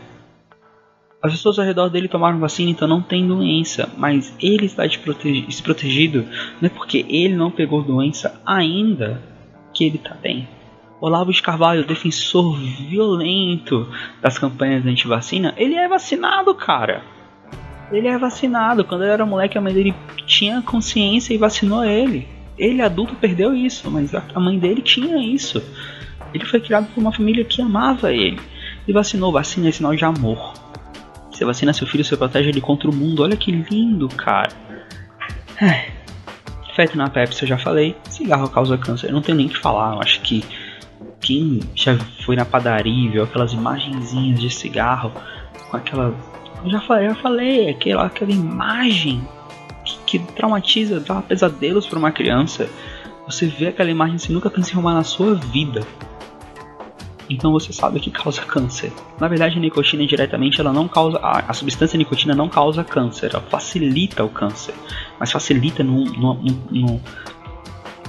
As 1.21 1.33
pessoas 1.33 1.59
ao 1.59 1.65
redor 1.65 1.89
dele 1.89 2.07
tomaram 2.07 2.39
vacina, 2.39 2.71
então 2.71 2.87
não 2.87 3.03
tem 3.03 3.27
doença. 3.27 3.89
Mas 3.97 4.33
ele 4.41 4.67
está 4.67 4.85
desprotegido. 4.87 6.27
Não 6.61 6.67
é 6.67 6.69
porque 6.69 7.05
ele 7.09 7.35
não 7.35 7.51
pegou 7.51 7.83
doença 7.83 8.41
ainda 8.47 9.21
que 9.75 9.85
ele 9.85 9.99
tá 9.99 10.15
bem. 10.15 10.49
Olavo 11.01 11.33
de 11.33 11.43
Carvalho, 11.43 11.85
defensor 11.85 12.57
violento 12.57 13.89
das 14.23 14.39
campanhas 14.39 14.87
anti-vacina, 14.87 15.55
ele 15.57 15.75
é 15.75 15.89
vacinado, 15.89 16.55
cara. 16.55 17.03
Ele 17.91 18.07
é 18.07 18.17
vacinado. 18.17 18.85
Quando 18.85 19.03
ele 19.03 19.13
era 19.13 19.27
moleque, 19.27 19.59
a 19.59 19.61
mãe 19.61 19.75
dele 19.75 19.95
tinha 20.25 20.63
consciência 20.63 21.35
e 21.35 21.39
vacinou 21.39 21.85
ele 21.85 22.36
ele 22.59 22.83
adulto 22.83 23.15
perdeu 23.17 23.55
isso, 23.55 23.91
mas 23.91 24.15
a 24.15 24.41
mãe 24.41 24.59
dele 24.59 24.81
tinha 24.81 25.19
isso. 25.19 25.63
Ele 26.33 26.45
foi 26.45 26.61
criado 26.61 26.87
por 26.93 27.01
uma 27.01 27.13
família 27.13 27.45
que 27.45 27.61
amava 27.61 28.13
ele. 28.13 28.41
E 28.87 28.93
vacinou, 28.93 29.33
vacina 29.33 29.69
é 29.69 29.73
sinal 29.73 29.95
de 29.95 30.05
amor. 30.05 30.55
Você 31.31 31.45
vacina 31.45 31.73
seu 31.73 31.87
filho, 31.87 32.05
você 32.05 32.17
protege 32.17 32.49
ele 32.49 32.61
contra 32.61 32.89
o 32.89 32.95
mundo. 32.95 33.23
Olha 33.23 33.37
que 33.37 33.53
lindo, 33.53 34.09
cara. 34.09 34.51
É. 35.61 35.91
Feto 36.75 36.97
na 36.97 37.09
Pepsi, 37.09 37.43
eu 37.43 37.49
já 37.49 37.59
falei. 37.59 37.97
Cigarro 38.09 38.49
causa 38.49 38.77
câncer, 38.79 39.09
eu 39.09 39.13
não 39.13 39.23
tenho 39.23 39.39
nem 39.39 39.49
que 39.49 39.59
falar. 39.59 39.95
Eu 39.95 40.01
acho 40.01 40.21
que 40.23 40.45
quem 41.21 41.61
já 41.75 41.99
foi 42.25 42.37
na 42.37 42.45
padaria 42.45 43.07
e 43.07 43.09
viu 43.09 43.23
aquelas 43.23 43.53
imagenzinhas 43.53 44.41
de 44.41 44.51
cigarro 44.51 45.13
com 45.71 45.77
aquela. 45.77 46.15
Eu 46.65 46.71
já 46.71 46.81
falei, 46.81 47.09
já 47.09 47.15
falei, 47.17 47.71
aquela, 47.71 48.07
aquela 48.07 48.31
imagem 48.31 49.27
que 50.07 50.19
traumatiza, 50.19 51.01
dá 51.01 51.21
pesadelos 51.21 51.87
para 51.87 51.99
uma 51.99 52.13
criança. 52.13 52.69
Você 53.27 53.47
vê 53.47 53.69
aquela 53.69 53.91
imagem 53.91 54.19
você 54.19 54.33
nunca 54.33 54.49
pensa 54.49 54.71
em 54.71 54.75
arrumar 54.75 54.95
na 54.95 55.05
sua 55.05 55.35
vida. 55.35 55.81
Então 57.29 57.51
você 57.51 57.73
sabe 57.73 57.99
que 57.99 58.11
causa 58.11 58.43
câncer. 58.43 58.93
Na 59.21 59.27
verdade, 59.27 59.59
a 59.59 59.61
nicotina 59.61 60.07
diretamente 60.07 60.61
ela 60.61 60.73
não 60.73 60.87
causa. 60.87 61.19
A, 61.19 61.51
a 61.51 61.53
substância 61.53 61.99
nicotina 61.99 62.35
não 62.35 62.49
causa 62.49 62.85
câncer, 62.85 63.31
ela 63.33 63.43
facilita 63.43 64.23
o 64.23 64.29
câncer. 64.29 64.75
Mas 65.19 65.33
facilita 65.33 65.83
no, 65.83 66.05
no, 66.05 67.01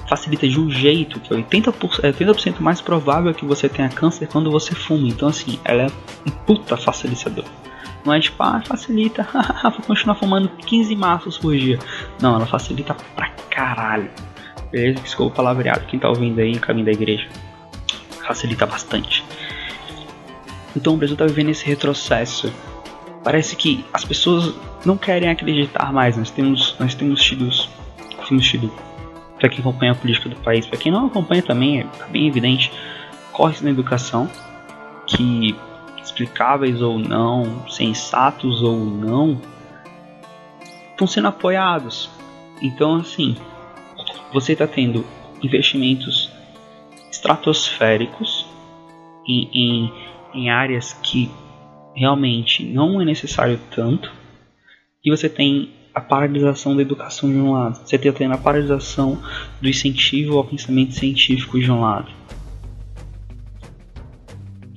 facilita 0.08 0.48
de 0.48 0.60
um 0.60 0.70
jeito 0.70 1.20
que 1.20 1.34
é 1.34 1.38
80%, 1.38 2.00
é 2.04 2.08
80 2.08 2.62
mais 2.62 2.80
provável 2.80 3.34
que 3.34 3.46
você 3.46 3.68
tenha 3.68 3.90
câncer 3.90 4.28
quando 4.28 4.50
você 4.50 4.74
fuma. 4.74 5.08
Então, 5.08 5.28
assim, 5.28 5.60
ela 5.66 5.84
é 5.84 5.88
um 6.26 6.32
puta 6.46 6.78
facilitador. 6.78 7.46
Não 8.08 8.14
é 8.14 8.22
tipo, 8.22 8.42
ah, 8.42 8.62
facilita, 8.66 9.28
vou 9.64 9.82
continuar 9.86 10.16
fumando 10.16 10.48
15 10.48 10.96
maços 10.96 11.38
por 11.38 11.54
dia. 11.54 11.78
Não, 12.22 12.36
ela 12.36 12.46
facilita 12.46 12.96
pra 13.14 13.30
caralho. 13.50 14.10
Beleza? 14.72 15.02
Desculpa 15.02 15.34
o 15.34 15.36
palavreado, 15.36 15.86
quem 15.88 16.00
tá 16.00 16.08
ouvindo 16.08 16.40
aí 16.40 16.54
em 16.54 16.58
caminho 16.58 16.86
da 16.86 16.94
igreja. 16.94 17.28
Facilita 18.26 18.66
bastante. 18.66 19.26
Então 20.74 20.94
o 20.94 20.98
Brasil 20.98 21.18
tá 21.18 21.26
vivendo 21.26 21.50
esse 21.50 21.66
retrocesso. 21.66 22.50
Parece 23.26 23.58
que 23.58 23.84
as 23.94 24.06
pessoas 24.06 24.56
não 24.86 24.96
querem 24.96 25.30
acreditar 25.30 25.92
mais. 25.92 26.16
Nós 26.16 26.32
temos, 26.32 26.78
nós 26.80 26.96
temos 26.96 27.22
tido, 27.22 27.50
temos 28.26 28.48
tido 28.48 28.72
para 29.38 29.50
quem 29.50 29.60
acompanha 29.60 29.92
a 29.92 29.96
política 29.96 30.30
do 30.30 30.38
país, 30.38 30.66
para 30.66 30.80
quem 30.80 30.94
não 30.94 31.08
acompanha 31.08 31.44
também, 31.44 31.82
é 31.82 31.88
bem 32.10 32.26
evidente, 32.26 32.72
corres 33.34 33.62
na 33.62 33.70
educação 33.70 34.30
que 35.06 35.58
explicáveis 36.18 36.82
ou 36.82 36.98
não, 36.98 37.70
sensatos 37.70 38.64
ou 38.64 38.78
não, 38.78 39.40
estão 40.92 41.06
sendo 41.06 41.28
apoiados. 41.28 42.10
Então, 42.60 42.96
assim, 42.96 43.36
você 44.34 44.54
está 44.54 44.66
tendo 44.66 45.06
investimentos 45.44 46.32
estratosféricos 47.12 48.48
em, 49.28 49.50
em, 49.54 49.94
em 50.34 50.50
áreas 50.50 50.94
que 50.94 51.30
realmente 51.96 52.64
não 52.64 53.00
é 53.00 53.06
necessário 53.06 53.60
tanto, 53.70 54.12
e 55.06 55.12
você 55.12 55.30
tem 55.30 55.72
a 55.94 56.02
paralisação 56.02 56.76
da 56.76 56.82
educação 56.82 57.30
de 57.30 57.38
um 57.38 57.54
lado, 57.54 57.78
você 57.78 57.96
está 57.96 58.12
tendo 58.12 58.34
a 58.34 58.38
paralisação 58.38 59.22
do 59.62 59.70
incentivo 59.70 60.38
ao 60.38 60.44
pensamento 60.44 60.94
científico 60.94 61.60
de 61.60 61.72
um 61.72 61.82
lado. 61.82 62.12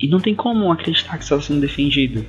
E 0.01 0.09
não 0.09 0.19
tem 0.19 0.35
como 0.35 0.73
acreditar 0.73 1.19
que 1.19 1.25
está 1.25 1.39
sendo 1.41 1.61
defendido. 1.61 2.25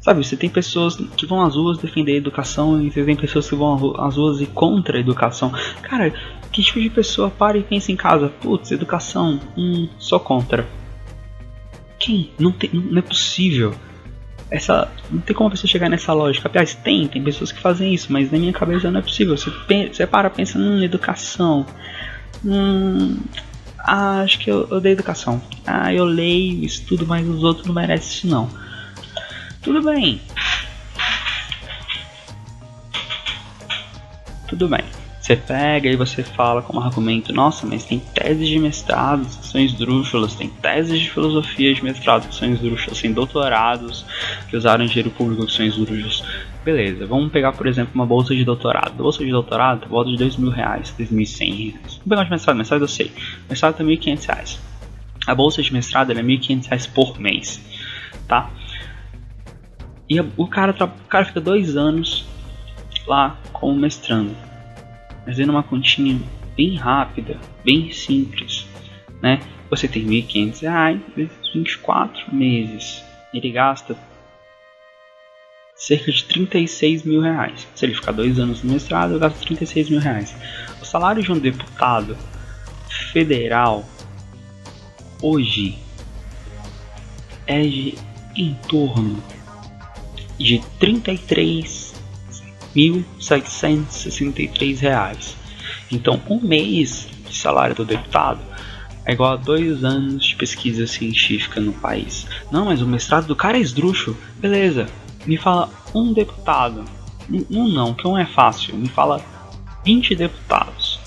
Sabe, 0.00 0.24
você 0.24 0.36
tem 0.36 0.48
pessoas 0.48 0.96
que 1.16 1.26
vão 1.26 1.42
às 1.42 1.56
ruas 1.56 1.78
defender 1.78 2.12
a 2.12 2.16
educação 2.16 2.80
e 2.80 2.90
você 2.90 3.04
tem 3.04 3.16
pessoas 3.16 3.48
que 3.48 3.56
vão 3.56 4.00
às 4.00 4.16
ruas 4.16 4.40
e 4.40 4.46
contra 4.46 4.96
a 4.96 5.00
educação. 5.00 5.52
Cara, 5.82 6.14
que 6.52 6.62
tipo 6.62 6.80
de 6.80 6.88
pessoa 6.88 7.28
para 7.28 7.58
e 7.58 7.62
pensa 7.62 7.92
em 7.92 7.96
casa? 7.96 8.28
Putz, 8.28 8.70
educação, 8.70 9.40
hum, 9.58 9.88
só 9.98 10.18
contra. 10.18 10.66
Quem? 11.98 12.30
Não, 12.38 12.52
tem, 12.52 12.70
não 12.72 12.98
é 12.98 13.02
possível. 13.02 13.74
Essa, 14.48 14.90
não 15.10 15.20
tem 15.20 15.34
como 15.34 15.50
você 15.50 15.66
chegar 15.66 15.90
nessa 15.90 16.12
lógica. 16.12 16.48
Aliás, 16.48 16.74
tem, 16.74 17.08
tem 17.08 17.22
pessoas 17.22 17.50
que 17.50 17.60
fazem 17.60 17.92
isso, 17.92 18.12
mas 18.12 18.30
na 18.30 18.38
minha 18.38 18.52
cabeça 18.52 18.90
não 18.90 19.00
é 19.00 19.02
possível. 19.02 19.36
Você, 19.36 19.50
pensa, 19.66 19.92
você 19.92 20.06
para, 20.06 20.30
pensa, 20.30 20.58
hum, 20.58 20.82
educação. 20.82 21.66
Hum, 22.44 23.18
ah, 23.86 24.22
acho 24.22 24.40
que 24.40 24.50
eu, 24.50 24.66
eu 24.68 24.80
dei 24.80 24.92
educação. 24.92 25.40
Ah, 25.64 25.94
eu 25.94 26.04
leio, 26.04 26.64
estudo, 26.64 27.06
mas 27.06 27.26
os 27.28 27.44
outros 27.44 27.66
não 27.66 27.74
merecem 27.74 28.10
isso 28.10 28.26
não. 28.26 28.50
Tudo 29.62 29.80
bem. 29.80 30.20
Tudo 34.48 34.68
bem. 34.68 34.84
Você 35.20 35.36
pega 35.36 35.88
e 35.88 35.96
você 35.96 36.22
fala 36.22 36.62
como 36.62 36.80
argumento, 36.80 37.32
nossa, 37.32 37.66
mas 37.66 37.84
tem 37.84 37.98
teses 37.98 38.48
de 38.48 38.58
mestrado 38.58 39.26
que 39.26 39.46
são 39.46 39.60
esdrúxulas, 39.60 40.34
tem 40.34 40.48
teses 40.48 41.00
de 41.00 41.10
filosofia 41.10 41.74
de 41.74 41.82
mestrado 41.82 42.28
que 42.28 42.34
são 42.34 42.48
esdrúxulas, 42.48 43.00
tem 43.00 43.12
doutorados 43.12 44.04
que 44.48 44.56
usaram 44.56 44.84
dinheiro 44.86 45.10
público 45.10 45.46
que 45.46 45.52
são 45.52 45.66
esdrúxulos. 45.66 46.24
Beleza, 46.66 47.06
vamos 47.06 47.30
pegar, 47.30 47.52
por 47.52 47.68
exemplo, 47.68 47.92
uma 47.94 48.04
bolsa 48.04 48.34
de 48.34 48.44
doutorado. 48.44 49.00
Bolsa 49.00 49.24
de 49.24 49.30
doutorado, 49.30 49.88
volta 49.88 50.10
de 50.10 50.16
dois 50.16 50.36
mil 50.36 50.50
reais, 50.50 50.92
dois 50.98 51.12
mil 51.12 51.22
e 51.22 51.26
cem 51.26 51.54
reais. 51.54 51.94
Vamos 51.98 52.08
pegar 52.08 52.24
de 52.24 52.30
mestrado, 52.30 52.56
mestrado 52.56 52.82
eu 52.82 52.88
sei. 52.88 53.12
Mestrado 53.48 53.76
tá 53.76 53.84
mil 53.84 53.94
e 53.94 53.96
quinhentos 53.96 54.26
reais. 54.26 54.60
A 55.28 55.32
bolsa 55.32 55.62
de 55.62 55.72
mestrado 55.72 56.10
é 56.10 56.20
mil 56.20 56.34
e 56.34 56.38
quinhentos 56.40 56.66
reais 56.66 56.84
por 56.84 57.20
mês, 57.20 57.64
tá? 58.26 58.50
E 60.10 60.20
o, 60.20 60.48
cara, 60.48 60.72
o 60.72 61.08
cara 61.08 61.24
fica 61.24 61.40
dois 61.40 61.76
anos 61.76 62.26
lá 63.06 63.38
como 63.52 63.78
mestrando 63.78 64.34
fazendo 65.24 65.50
uma 65.50 65.62
continha 65.62 66.20
bem 66.56 66.74
rápida, 66.74 67.36
bem 67.64 67.92
simples, 67.92 68.66
né? 69.22 69.38
Você 69.70 69.86
tem 69.86 70.04
1.500 70.04 70.62
reais 70.62 71.00
vezes 71.14 71.52
24 71.54 72.34
meses. 72.34 73.04
Ele 73.32 73.52
gasta 73.52 73.96
cerca 75.76 76.10
de 76.10 76.24
36 76.24 77.04
mil 77.04 77.20
reais. 77.20 77.66
Se 77.74 77.84
ele 77.84 77.94
ficar 77.94 78.12
dois 78.12 78.38
anos 78.38 78.62
no 78.62 78.72
mestrado, 78.72 79.12
ele 79.12 79.20
gasta 79.20 79.44
36 79.44 79.90
mil 79.90 80.00
reais. 80.00 80.34
O 80.80 80.84
salário 80.84 81.22
de 81.22 81.30
um 81.30 81.38
deputado 81.38 82.16
federal 83.12 83.84
hoje 85.20 85.78
é 87.46 87.62
de 87.62 87.94
em 88.34 88.54
torno 88.68 89.22
de 90.38 90.62
33 90.78 91.94
R$ 92.74 93.04
reais. 94.78 95.36
Então, 95.90 96.20
um 96.28 96.40
mês 96.40 97.08
de 97.28 97.36
salário 97.36 97.74
do 97.74 97.84
deputado 97.84 98.40
é 99.04 99.12
igual 99.12 99.34
a 99.34 99.36
dois 99.36 99.84
anos 99.84 100.26
de 100.26 100.36
pesquisa 100.36 100.86
científica 100.86 101.60
no 101.60 101.72
país. 101.72 102.26
Não, 102.50 102.66
mas 102.66 102.82
o 102.82 102.86
mestrado 102.86 103.26
do 103.26 103.36
cara 103.36 103.56
é 103.56 103.60
esdrúxulo. 103.60 104.16
Beleza, 104.38 104.88
me 105.26 105.36
fala 105.36 105.70
um 105.94 106.12
deputado. 106.12 106.84
Um 107.50 107.68
não, 107.68 107.92
que 107.92 108.04
não 108.04 108.16
é 108.16 108.24
fácil. 108.24 108.76
Me 108.76 108.88
fala 108.88 109.20
20 109.84 110.14
deputados 110.14 111.00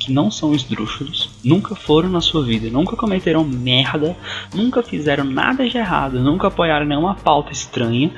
que 0.00 0.10
não 0.10 0.30
são 0.30 0.54
esdrúxulos, 0.54 1.28
nunca 1.44 1.74
foram 1.74 2.08
na 2.08 2.22
sua 2.22 2.42
vida, 2.42 2.70
nunca 2.70 2.96
cometeram 2.96 3.44
merda, 3.44 4.16
nunca 4.54 4.82
fizeram 4.82 5.24
nada 5.24 5.68
de 5.68 5.76
errado, 5.76 6.18
nunca 6.18 6.48
apoiaram 6.48 6.86
nenhuma 6.86 7.14
pauta 7.14 7.52
estranha 7.52 8.10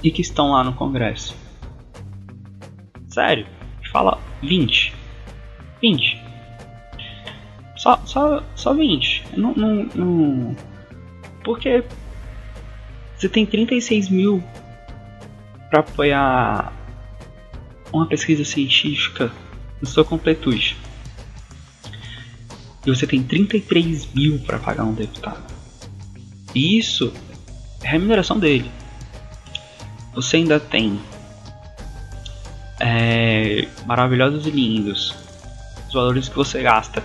e 0.00 0.10
que 0.12 0.22
estão 0.22 0.52
lá 0.52 0.62
no 0.62 0.72
Congresso. 0.72 1.34
Sério, 3.08 3.46
fala 3.90 4.20
20. 4.40 4.94
20. 5.82 6.22
Só, 7.76 8.00
só, 8.04 8.42
só 8.54 8.72
20. 8.72 9.24
Não, 9.36 9.52
não, 9.54 9.88
não. 9.94 10.56
Porque 11.42 11.84
você 13.16 13.28
tem 13.28 13.46
36 13.46 14.08
mil 14.08 14.42
para 15.70 15.80
apoiar 15.80 16.72
uma 17.92 18.06
pesquisa 18.06 18.44
científica 18.44 19.32
na 19.80 19.88
sua 19.88 20.04
completude. 20.04 20.76
E 22.84 22.90
você 22.90 23.06
tem 23.06 23.22
33 23.22 24.12
mil 24.12 24.38
para 24.40 24.58
pagar 24.58 24.84
um 24.84 24.92
deputado. 24.92 25.42
E 26.54 26.78
isso 26.78 27.12
é 27.82 27.88
a 27.88 27.90
remuneração 27.90 28.38
dele 28.38 28.70
você 30.14 30.36
ainda 30.36 30.60
tem 30.60 31.00
é, 32.80 33.66
maravilhosos 33.84 34.46
e 34.46 34.50
lindos 34.50 35.14
os 35.88 35.94
valores 35.94 36.28
que 36.28 36.36
você 36.36 36.62
gasta 36.62 37.02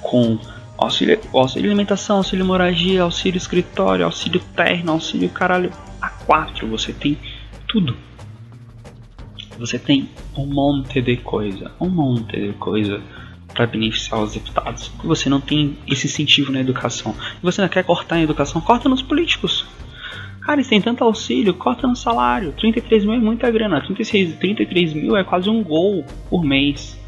com 0.00 0.38
auxílio, 0.82 1.20
auxílio 1.32 1.70
alimentação, 1.70 2.18
auxílio 2.18 2.44
moradia, 2.44 3.02
auxílio 3.02 3.38
escritório, 3.38 4.04
auxílio 4.04 4.40
terno, 4.54 4.92
auxílio 4.92 5.28
caralho 5.30 5.70
A4, 6.00 6.68
você 6.68 6.92
tem 6.92 7.18
tudo. 7.68 7.96
Você 9.58 9.78
tem 9.78 10.08
um 10.36 10.46
monte 10.46 11.00
de 11.00 11.16
coisa, 11.18 11.70
um 11.80 11.88
monte 11.88 12.40
de 12.40 12.52
coisa 12.54 13.00
para 13.52 13.66
beneficiar 13.66 14.20
os 14.22 14.32
deputados. 14.32 14.90
Você 15.04 15.28
não 15.28 15.40
tem 15.40 15.76
esse 15.86 16.06
incentivo 16.06 16.50
na 16.50 16.60
educação. 16.60 17.14
Você 17.42 17.60
não 17.60 17.68
quer 17.68 17.84
cortar 17.84 18.16
a 18.16 18.22
educação, 18.22 18.60
corta 18.60 18.88
nos 18.88 19.02
políticos. 19.02 19.66
Cara, 20.40 20.56
eles 20.56 20.68
têm 20.68 20.80
tanto 20.80 21.04
auxílio, 21.04 21.54
corta 21.54 21.86
no 21.86 21.94
salário. 21.94 22.52
33 22.52 23.04
mil 23.04 23.14
é 23.14 23.18
muita 23.18 23.50
grana. 23.50 23.80
36, 23.80 24.36
33 24.36 24.92
mil 24.94 25.16
é 25.16 25.22
quase 25.22 25.48
um 25.48 25.62
gol 25.62 26.04
por 26.28 26.42
mês. 26.44 26.98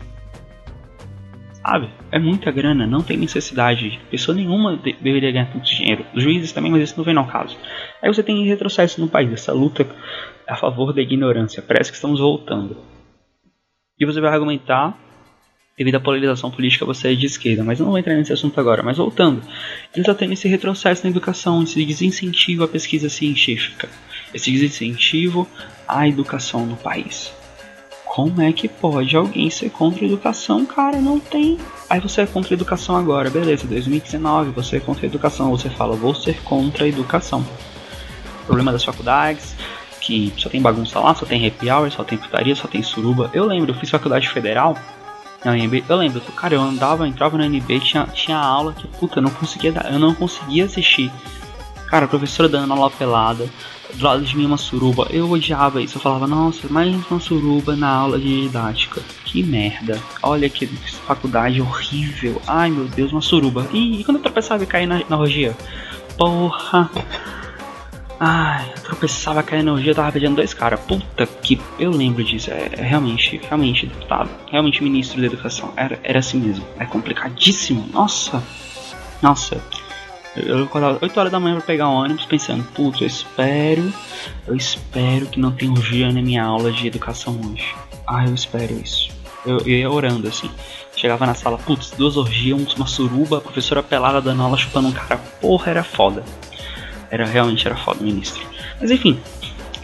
Sabe? 1.66 1.88
É 2.12 2.18
muita 2.18 2.50
grana, 2.50 2.87
não 2.87 3.02
tem 3.02 3.16
necessidade. 3.16 3.99
Pessoa 4.11 4.37
nenhuma 4.37 4.76
de 4.76 4.92
deveria 4.92 5.33
ganhar 5.33 5.50
tanto 5.50 5.64
dinheiro. 5.64 6.04
Os 6.14 6.23
juízes 6.23 6.52
também, 6.52 6.71
mas 6.71 6.83
isso 6.83 6.94
não 6.99 7.04
vem 7.04 7.16
ao 7.16 7.26
caso. 7.26 7.56
Aí 8.02 8.12
você 8.12 8.23
tem 8.23 8.44
retrocesso 8.44 9.00
no 9.00 9.09
país, 9.09 9.33
essa 9.33 9.52
luta 9.52 9.87
a 10.47 10.56
favor 10.56 10.92
da 10.92 11.00
ignorância. 11.00 11.62
Parece 11.62 11.90
que 11.90 11.97
estamos 11.97 12.21
voltando. 12.21 12.76
E 13.99 14.04
você 14.04 14.21
vai 14.21 14.30
argumentar 14.30 14.94
devido 15.76 15.94
à 15.94 16.00
polarização 16.00 16.50
política, 16.50 16.85
você 16.85 17.12
é 17.12 17.14
de 17.14 17.25
esquerda. 17.25 17.64
Mas 17.64 17.80
não 17.80 17.87
vou 17.87 17.99
entrar 17.99 18.14
nesse 18.14 18.33
assunto 18.33 18.61
agora. 18.61 18.83
Mas 18.83 18.99
voltando, 18.99 19.40
ele 19.92 20.02
está 20.02 20.14
tendo 20.14 20.35
esse 20.35 20.47
retrocesso 20.47 21.02
na 21.04 21.11
educação, 21.11 21.62
esse 21.62 21.83
desincentivo 21.85 22.64
à 22.64 22.68
pesquisa 22.68 23.09
científica, 23.09 23.88
esse 24.35 24.50
desincentivo 24.50 25.49
à 25.88 26.06
educação 26.06 26.66
no 26.66 26.76
país. 26.76 27.33
Como 28.14 28.40
é 28.40 28.52
que 28.52 28.68
pode 28.68 29.16
alguém 29.16 29.50
ser 29.50 29.71
contra 29.71 30.04
a 30.04 30.06
educação? 30.06 30.64
Cara, 30.64 31.00
não 31.00 31.18
tem. 31.18 31.59
Aí 31.90 31.99
você 31.99 32.21
é 32.21 32.26
contra 32.26 32.54
a 32.54 32.56
educação 32.56 32.97
agora, 32.97 33.28
beleza, 33.28 33.66
2019, 33.66 34.52
você 34.52 34.76
é 34.76 34.80
contra 34.80 35.04
a 35.04 35.09
educação, 35.09 35.50
você 35.50 35.68
fala, 35.68 35.97
vou 35.97 36.14
ser 36.14 36.40
contra 36.44 36.85
a 36.85 36.88
educação. 36.88 37.44
Problema 38.47 38.71
das 38.71 38.85
faculdades, 38.85 39.56
que 40.00 40.33
só 40.37 40.49
tem 40.49 40.62
bagunça 40.62 41.00
lá, 41.00 41.12
só 41.12 41.26
tem 41.26 41.44
happy 41.44 41.68
hour, 41.68 41.90
só 41.90 42.04
tem 42.04 42.16
putaria, 42.16 42.54
só 42.54 42.68
tem 42.68 42.85
suruba. 42.85 43.33
Eu 43.35 43.47
lembro, 43.47 43.73
eu 43.73 43.75
fiz 43.75 43.90
faculdade 43.90 44.28
federal, 44.28 44.78
eu 45.44 45.97
lembro, 45.97 46.21
cara, 46.37 46.54
eu 46.54 46.61
andava, 46.61 47.09
entrava 47.09 47.37
na 47.37 47.47
NB, 47.47 47.80
tinha, 47.80 48.06
tinha 48.06 48.38
aula 48.38 48.75
que, 48.75 48.87
puta, 48.87 49.18
eu 49.18 49.25
não 49.25 49.30
conseguia 49.30 49.75
eu 49.90 49.99
não 49.99 50.14
conseguia 50.14 50.66
assistir. 50.66 51.11
Cara, 51.88 52.06
professora 52.06 52.49
dando 52.49 52.73
aula 52.73 52.90
pelada, 52.92 53.50
do 53.96 54.04
lado 54.04 54.22
de 54.22 54.36
mim 54.36 54.46
uma 54.46 54.56
suruba, 54.56 55.06
eu 55.10 55.30
odiava 55.30 55.80
isso, 55.80 55.96
eu 55.96 56.02
falava, 56.02 56.26
nossa, 56.26 56.68
mais 56.68 56.94
uma 57.10 57.20
suruba 57.20 57.76
na 57.76 57.88
aula 57.88 58.18
de 58.18 58.42
didática. 58.42 59.00
Que 59.24 59.42
merda. 59.42 60.00
Olha 60.22 60.48
que 60.48 60.66
faculdade 60.66 61.60
horrível. 61.60 62.40
Ai 62.46 62.70
meu 62.70 62.86
Deus, 62.86 63.12
uma 63.12 63.20
suruba. 63.20 63.66
E, 63.72 64.00
e 64.00 64.04
quando 64.04 64.18
eu 64.18 64.22
tropeçava 64.22 64.62
e 64.62 64.66
caía 64.66 64.86
na, 64.86 65.02
na 65.08 65.16
rogia? 65.16 65.56
Porra. 66.16 66.90
Ai, 68.18 68.72
eu 68.76 68.82
tropeçava, 68.82 69.42
caía 69.42 69.62
na 69.62 69.72
rogia, 69.72 69.94
tava 69.94 70.12
pedindo 70.12 70.36
dois 70.36 70.54
caras. 70.54 70.80
Puta 70.80 71.26
que. 71.26 71.60
Eu 71.78 71.90
lembro 71.90 72.22
disso. 72.22 72.50
É, 72.50 72.70
é, 72.72 72.82
realmente, 72.82 73.40
realmente, 73.42 73.86
deputado. 73.86 74.30
Realmente 74.50 74.82
ministro 74.82 75.20
da 75.20 75.26
educação. 75.26 75.72
Era, 75.76 75.98
era 76.02 76.20
assim 76.20 76.38
mesmo. 76.38 76.64
É 76.78 76.84
complicadíssimo. 76.84 77.88
Nossa. 77.92 78.42
Nossa. 79.20 79.60
Eu 80.36 80.64
acordava 80.64 80.98
8 81.00 81.18
horas 81.18 81.32
da 81.32 81.38
manhã 81.38 81.56
pra 81.56 81.64
pegar 81.64 81.88
um 81.88 81.94
ônibus 81.94 82.26
pensando, 82.26 82.64
putz, 82.74 83.00
eu 83.00 83.06
espero, 83.06 83.92
eu 84.46 84.56
espero 84.56 85.26
que 85.26 85.38
não 85.38 85.52
tenha 85.52 85.70
urgia 85.70 86.12
na 86.12 86.20
minha 86.20 86.42
aula 86.42 86.72
de 86.72 86.86
educação 86.86 87.38
hoje. 87.44 87.74
Ah, 88.06 88.26
eu 88.26 88.34
espero 88.34 88.74
isso. 88.74 89.10
Eu, 89.46 89.58
eu 89.60 89.68
ia 89.68 89.90
orando 89.90 90.26
assim. 90.26 90.50
Chegava 90.96 91.26
na 91.26 91.34
sala, 91.34 91.58
putz, 91.58 91.90
duas 91.92 92.16
orgias, 92.16 92.74
uma 92.74 92.86
suruba, 92.86 93.38
a 93.38 93.40
professora 93.40 93.82
pelada 93.82 94.20
dando 94.20 94.42
aula 94.42 94.56
chupando 94.56 94.88
um 94.88 94.92
cara. 94.92 95.18
Porra, 95.40 95.70
era 95.70 95.84
foda. 95.84 96.24
Era 97.10 97.26
realmente 97.26 97.66
era 97.66 97.76
foda, 97.76 98.02
ministro. 98.02 98.44
Mas 98.80 98.90
enfim, 98.90 99.20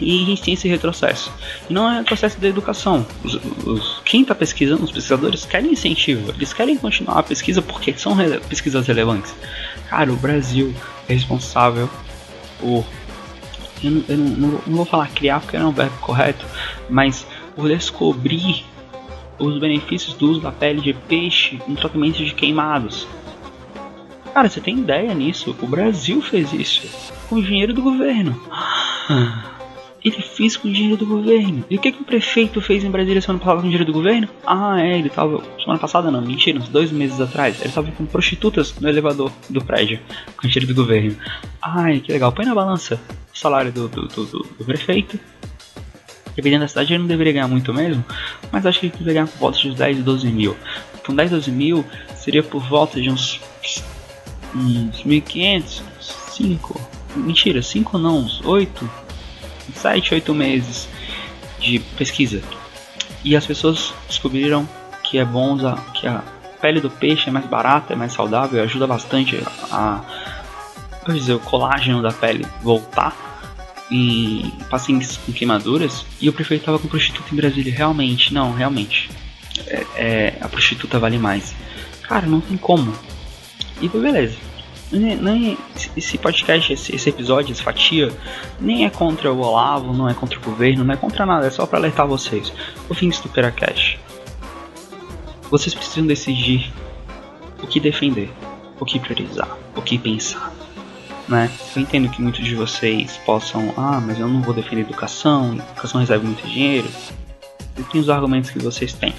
e 0.01 0.23
a 0.23 0.25
gente 0.25 0.41
tem 0.41 0.53
esse 0.55 0.67
retrocesso. 0.67 1.31
Não 1.69 1.89
é 1.89 1.99
retrocesso 1.99 2.39
da 2.39 2.47
educação. 2.47 3.05
Os, 3.23 3.35
os, 3.65 4.01
quem 4.03 4.23
está 4.23 4.33
pesquisando, 4.33 4.83
os 4.83 4.91
pesquisadores, 4.91 5.45
querem 5.45 5.71
incentivo, 5.71 6.31
eles 6.31 6.51
querem 6.51 6.75
continuar 6.77 7.19
a 7.19 7.23
pesquisa 7.23 7.61
porque 7.61 7.93
são 7.93 8.13
re 8.13 8.39
pesquisas 8.39 8.87
relevantes. 8.87 9.33
Cara, 9.87 10.11
o 10.11 10.15
Brasil 10.15 10.73
é 11.07 11.13
responsável 11.13 11.89
por. 12.59 12.83
Eu, 13.83 13.91
não, 13.91 14.03
eu 14.09 14.17
não, 14.17 14.29
não, 14.29 14.61
não 14.67 14.75
vou 14.77 14.85
falar 14.85 15.07
criar 15.09 15.39
porque 15.39 15.57
não 15.57 15.67
é 15.67 15.69
um 15.69 15.73
verbo 15.73 15.97
correto, 15.99 16.45
mas 16.89 17.25
por 17.55 17.67
descobrir 17.67 18.65
os 19.37 19.59
benefícios 19.59 20.13
do 20.13 20.31
uso 20.31 20.41
da 20.41 20.51
pele 20.51 20.81
de 20.81 20.93
peixe 20.93 21.59
em 21.67 21.75
tratamento 21.75 22.23
de 22.23 22.33
queimados. 22.33 23.07
Cara, 24.33 24.47
você 24.47 24.61
tem 24.61 24.79
ideia 24.79 25.13
nisso? 25.13 25.55
O 25.61 25.67
Brasil 25.67 26.21
fez 26.21 26.53
isso 26.53 27.11
com 27.27 27.35
o 27.35 27.43
dinheiro 27.43 27.73
do 27.73 27.81
governo. 27.81 28.39
Ele 30.03 30.21
fez 30.21 30.57
com 30.57 30.67
o 30.67 30.71
dinheiro 30.71 30.97
do 30.97 31.05
governo. 31.05 31.63
E 31.69 31.75
o 31.75 31.79
que, 31.79 31.91
que 31.91 32.01
o 32.01 32.05
prefeito 32.05 32.59
fez 32.59 32.83
em 32.83 32.89
Brasília 32.89 33.21
semana 33.21 33.39
passada 33.39 33.61
com 33.61 33.67
o 33.67 33.69
dinheiro 33.69 33.85
do 33.85 33.93
governo? 33.93 34.27
Ah, 34.45 34.81
é, 34.81 34.97
ele 34.97 35.09
tava. 35.09 35.43
Semana 35.59 35.79
passada 35.79 36.09
não, 36.09 36.21
mentira, 36.21 36.57
uns 36.57 36.69
dois 36.69 36.91
meses 36.91 37.21
atrás. 37.21 37.61
Ele 37.61 37.71
tava 37.71 37.91
com 37.91 38.05
prostitutas 38.05 38.73
no 38.79 38.89
elevador 38.89 39.31
do 39.47 39.63
prédio 39.63 39.99
com 40.35 40.47
o 40.47 40.49
dinheiro 40.49 40.73
do 40.73 40.81
governo. 40.81 41.15
Ai, 41.61 41.99
que 41.99 42.11
legal. 42.11 42.31
Põe 42.31 42.45
na 42.45 42.55
balança 42.55 42.99
o 43.31 43.37
salário 43.37 43.71
do, 43.71 43.87
do, 43.87 44.07
do, 44.07 44.25
do 44.25 44.65
prefeito. 44.65 45.19
Dependendo 46.35 46.61
da 46.61 46.67
cidade, 46.67 46.93
ele 46.93 46.99
não 46.99 47.07
deveria 47.07 47.33
ganhar 47.33 47.47
muito 47.47 47.73
mesmo, 47.73 48.03
mas 48.51 48.65
acho 48.65 48.79
que 48.79 48.85
ele 48.87 48.93
deveria 48.93 49.13
ganhar 49.13 49.27
por 49.27 49.39
volta 49.39 49.59
de 49.59 49.67
uns 49.67 49.75
10, 49.75 50.03
12 50.03 50.27
mil. 50.31 50.55
Com 51.05 51.13
10, 51.13 51.31
12 51.31 51.51
mil, 51.51 51.85
seria 52.15 52.41
por 52.41 52.63
volta 52.63 53.01
de 53.01 53.09
uns. 53.09 53.39
uns 54.55 55.03
1.500, 55.03 55.81
5. 55.99 56.81
Mentira, 57.17 57.61
5 57.61 57.97
não, 57.97 58.19
uns 58.19 58.41
8 58.45 58.89
7, 59.77 60.13
8 60.15 60.33
meses 60.33 60.87
de 61.59 61.79
pesquisa. 61.79 62.41
E 63.23 63.35
as 63.35 63.45
pessoas 63.45 63.93
descobriram 64.07 64.67
que 65.03 65.17
é 65.17 65.25
bom 65.25 65.53
usar, 65.53 65.77
que 65.93 66.07
a 66.07 66.23
pele 66.61 66.79
do 66.79 66.89
peixe 66.89 67.29
é 67.29 67.31
mais 67.31 67.45
barata, 67.45 67.93
é 67.93 67.95
mais 67.95 68.13
saudável, 68.13 68.63
ajuda 68.63 68.87
bastante 68.87 69.41
a, 69.71 70.01
a 71.05 71.11
dizer, 71.11 71.33
o 71.33 71.39
colágeno 71.39 72.01
da 72.01 72.11
pele 72.11 72.45
voltar 72.61 73.15
em 73.91 74.49
pacientes 74.69 75.17
com 75.17 75.33
queimaduras. 75.33 76.05
E 76.19 76.29
o 76.29 76.33
prefeito 76.33 76.61
estava 76.61 76.79
com 76.79 76.87
prostituta 76.87 77.33
em 77.33 77.35
Brasília. 77.35 77.73
Realmente, 77.73 78.33
não, 78.33 78.53
realmente. 78.53 79.09
É, 79.67 79.85
é, 79.95 80.37
a 80.39 80.47
prostituta 80.47 80.97
vale 80.97 81.17
mais. 81.17 81.53
Cara, 82.03 82.25
não 82.25 82.39
tem 82.39 82.57
como. 82.57 82.93
E 83.81 83.89
beleza 83.89 84.50
nem, 84.91 85.15
nem 85.15 85.57
esse 85.95 86.17
podcast, 86.17 86.73
esse, 86.73 86.95
esse, 86.95 87.09
episódio, 87.09 87.51
essa 87.53 87.63
fatia, 87.63 88.11
nem 88.59 88.85
é 88.85 88.89
contra 88.89 89.31
o 89.31 89.39
Olavo, 89.39 89.93
não 89.93 90.09
é 90.09 90.13
contra 90.13 90.37
o 90.37 90.41
governo, 90.41 90.83
não 90.83 90.93
é 90.93 90.97
contra 90.97 91.25
nada, 91.25 91.47
é 91.47 91.49
só 91.49 91.65
para 91.65 91.79
alertar 91.79 92.07
vocês. 92.07 92.51
O 92.89 92.93
fim 92.93 93.09
do 93.09 93.29
Peracast. 93.29 93.99
Vocês 95.49 95.73
precisam 95.73 96.05
decidir 96.05 96.71
o 97.61 97.67
que 97.67 97.79
defender, 97.79 98.29
o 98.79 98.85
que 98.85 98.99
priorizar, 98.99 99.57
o 99.75 99.81
que 99.81 99.97
pensar. 99.97 100.51
Né? 101.27 101.49
Eu 101.75 101.81
entendo 101.81 102.09
que 102.09 102.21
muitos 102.21 102.43
de 102.43 102.55
vocês 102.55 103.17
possam, 103.25 103.73
ah, 103.77 104.01
mas 104.01 104.19
eu 104.19 104.27
não 104.27 104.41
vou 104.41 104.53
defender 104.53 104.81
educação, 104.81 105.55
educação 105.55 106.01
recebe 106.01 106.25
muito 106.25 106.45
dinheiro. 106.45 106.87
Eu 107.77 107.83
tenho 107.85 108.03
os 108.03 108.09
argumentos 108.09 108.49
que 108.49 108.59
vocês 108.59 108.93
têm. 108.93 109.13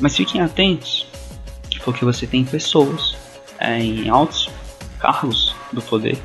Mas 0.00 0.16
fiquem 0.16 0.40
atentos, 0.40 1.06
porque 1.84 2.04
você 2.04 2.26
tem 2.26 2.44
pessoas 2.44 3.16
em 3.62 4.08
altos 4.08 4.48
cargos 4.98 5.54
do 5.72 5.82
poder 5.82 6.18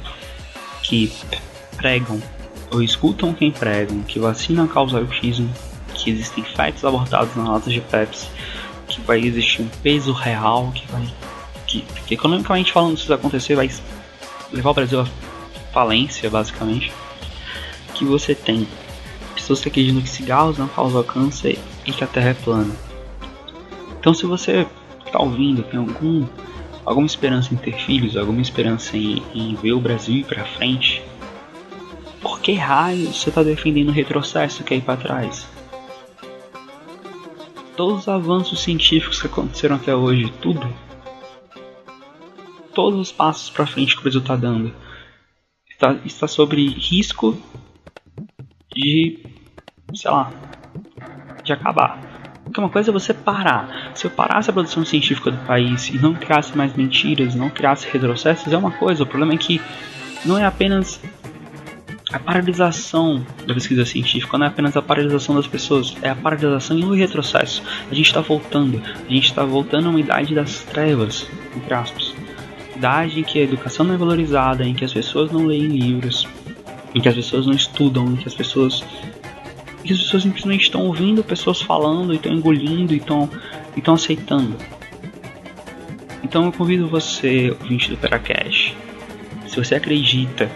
que 0.84 1.12
pregam 1.76 2.21
ou 2.71 2.82
escutam 2.82 3.34
quem 3.34 3.52
pregam 3.52 4.02
que 4.04 4.19
vacina 4.19 4.67
causa 4.67 4.97
autismo, 4.97 5.50
que 5.93 6.10
existem 6.10 6.43
fetos 6.43 6.84
abortados 6.84 7.36
na 7.36 7.52
lata 7.52 7.69
de 7.69 7.82
Pepsi, 7.82 8.28
que 8.88 9.02
vai 9.02 9.19
existir 9.19 9.62
um 9.62 9.67
peso 9.82 10.12
real, 10.12 10.71
que 10.73 10.86
vai. 10.91 11.08
que, 11.65 11.82
que 12.06 12.13
economicamente 12.13 12.71
falando, 12.71 12.97
se 12.97 13.04
isso 13.04 13.13
acontecer, 13.13 13.56
vai 13.56 13.69
levar 14.52 14.71
o 14.71 14.73
Brasil 14.73 15.02
à 15.02 15.06
falência, 15.73 16.30
basicamente. 16.30 16.91
Que 17.93 18.06
você 18.06 18.36
tem 18.36 18.67
pessoas 19.34 19.62
que 19.62 19.69
acreditam 19.69 20.02
que 20.02 20.10
cigarros 20.10 20.58
não 20.58 20.67
causam 20.67 21.04
câncer 21.04 21.58
e 21.86 21.91
que 21.91 22.04
a 22.04 22.08
Terra 22.08 22.30
é 22.30 22.34
plana. 22.34 22.76
Então, 24.00 24.13
se 24.13 24.26
você 24.26 24.67
está 25.06 25.19
ouvindo, 25.19 25.63
tem 25.63 25.80
algum 25.80 26.26
alguma 26.88 27.06
esperança 27.06 27.54
em 27.54 27.58
ter 27.58 27.73
filhos, 27.73 28.15
alguma 28.15 28.41
esperança 28.41 28.95
em, 28.95 29.21
em 29.36 29.56
ver 29.56 29.73
o 29.73 29.80
Brasil 29.80 30.15
ir 30.15 30.23
para 30.23 30.45
frente, 30.45 31.04
por 32.21 32.39
que 32.39 32.54
raio 32.54 33.08
você 33.08 33.28
está 33.28 33.43
defendendo 33.43 33.91
retrocesso 33.91 34.63
que 34.63 34.73
é 34.73 34.78
ir 34.78 34.82
para 34.82 34.95
trás? 34.95 35.45
Todos 37.76 38.04
os 38.04 38.08
avanços 38.08 38.63
científicos 38.63 39.19
que 39.19 39.28
aconteceram 39.28 39.76
até 39.76 39.93
hoje, 39.93 40.32
tudo, 40.41 40.65
todos 42.73 43.02
os 43.02 43.12
passos 43.12 43.50
para 43.50 43.67
frente 43.67 43.93
que 43.93 44.00
o 44.00 44.04
Brasil 44.04 44.21
está 44.21 44.38
dando, 44.38 44.73
está, 45.69 45.91
está 46.06 46.26
sobre 46.26 46.69
risco 46.69 47.38
de, 48.73 49.26
sei 49.93 50.10
lá, 50.10 50.32
de 51.43 51.52
acabar. 51.52 52.07
Porque 52.58 52.65
uma 52.65 52.70
coisa 52.70 52.89
é 52.89 52.93
você 52.93 53.13
parar. 53.13 53.91
Se 53.93 54.08
eu 54.08 54.10
parasse 54.10 54.50
a 54.50 54.54
produção 54.54 54.84
científica 54.84 55.30
do 55.30 55.38
país 55.46 55.89
e 55.89 56.00
não 56.00 56.15
criasse 56.15 56.58
mais 56.58 56.74
mentiras, 56.76 57.36
não 57.36 57.52
criasse 57.52 57.88
retrocessos, 57.88 58.52
é 58.52 58.58
uma 58.58 58.72
coisa. 58.72 59.04
O 59.04 59.06
problema 59.06 59.36
é 59.36 59.38
que 59.38 59.62
não 60.26 60.39
é 60.39 60.43
apenas 60.43 61.00
a 62.12 62.17
paralisação 62.17 63.24
da 63.46 63.54
pesquisa 63.54 63.86
científica, 63.86 64.39
não 64.39 64.48
é 64.48 64.50
apenas 64.50 64.76
a 64.76 64.82
paralisação 64.82 65.36
das 65.36 65.46
pessoas, 65.46 65.96
é 66.02 66.10
a 66.10 66.15
paralisação 66.15 66.80
e 66.80 66.84
o 66.84 66.96
retrocesso. 66.96 67.62
A 67.91 67.93
gente 67.93 68.08
está 68.08 68.22
voltando, 68.22 68.82
a 69.08 69.13
gente 69.13 69.26
está 69.26 69.46
voltando 69.46 69.86
a 69.86 69.89
uma 69.91 70.00
idade 70.00 70.34
das 70.34 70.63
trevas, 70.63 71.30
entre 71.56 71.72
aspas. 71.76 72.15
Idade 72.76 73.20
em 73.20 73.24
que 73.24 73.38
a 73.38 73.43
educação 73.43 73.86
não 73.86 73.93
é 73.93 73.98
valorizada, 73.98 74.65
em 74.65 74.74
que 74.74 74.84
as 74.84 74.93
pessoas 74.93 75.32
não 75.32 75.46
leem 75.46 75.67
livros, 75.67 76.28
em 76.96 77.00
que 77.00 77.08
as 77.08 77.13
pessoas 77.13 77.46
não 77.46 77.54
estudam, 77.54 78.08
em 78.08 78.15
que 78.15 78.28
as 78.28 78.34
pessoas 78.34 78.84
que 79.88 79.93
as 79.93 80.00
pessoas 80.00 80.23
simplesmente 80.23 80.63
estão 80.63 80.86
ouvindo 80.86 81.23
pessoas 81.23 81.62
falando 81.62 82.13
estão 82.13 82.32
engolindo 82.32 82.93
e 82.93 82.97
estão, 82.97 83.30
estão 83.76 83.93
aceitando. 83.93 84.58
Então 86.23 86.45
eu 86.45 86.52
convido 86.52 86.88
você, 86.88 87.56
ouvinte 87.62 87.89
do 87.89 87.97
Peracast, 87.97 88.76
se 89.47 89.56
você 89.56 89.76
acredita 89.76 90.52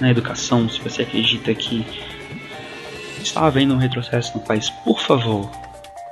na 0.00 0.10
educação, 0.10 0.68
se 0.68 0.80
você 0.80 1.02
acredita 1.02 1.54
que 1.54 1.86
está 3.22 3.46
havendo 3.46 3.74
um 3.74 3.78
retrocesso 3.78 4.36
no 4.36 4.44
país, 4.44 4.70
por 4.70 5.00
favor, 5.00 5.50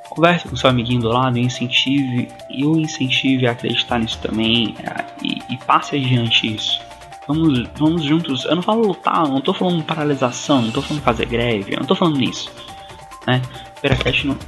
converse 0.09 0.48
com 0.48 0.56
seu 0.56 0.70
amiguinho 0.70 1.00
do 1.00 1.09
lado 1.09 1.37
e 1.37 1.42
incentive, 1.42 2.28
o 2.64 2.76
incentive 2.78 3.46
a 3.46 3.52
acreditar 3.52 3.98
nisso 3.98 4.18
também 4.22 4.74
e, 5.22 5.38
e 5.52 5.56
passe 5.59 5.96
adiante 5.96 6.54
isso. 6.54 6.86
Vamos, 7.26 7.68
vamos 7.76 8.04
juntos. 8.04 8.44
Eu 8.44 8.56
não 8.56 8.62
falo 8.62 8.86
lutar, 8.86 9.26
não 9.28 9.40
tô 9.40 9.52
falando 9.52 9.82
paralisação, 9.82 10.62
não 10.62 10.70
tô 10.70 10.80
falando 10.80 11.02
fazer 11.02 11.26
greve, 11.26 11.74
eu 11.74 11.80
não 11.80 11.86
tô 11.86 11.94
falando 11.94 12.18
nisso. 12.18 12.50
Né? 13.26 13.42
Peracat 13.80 14.26
não, 14.26 14.38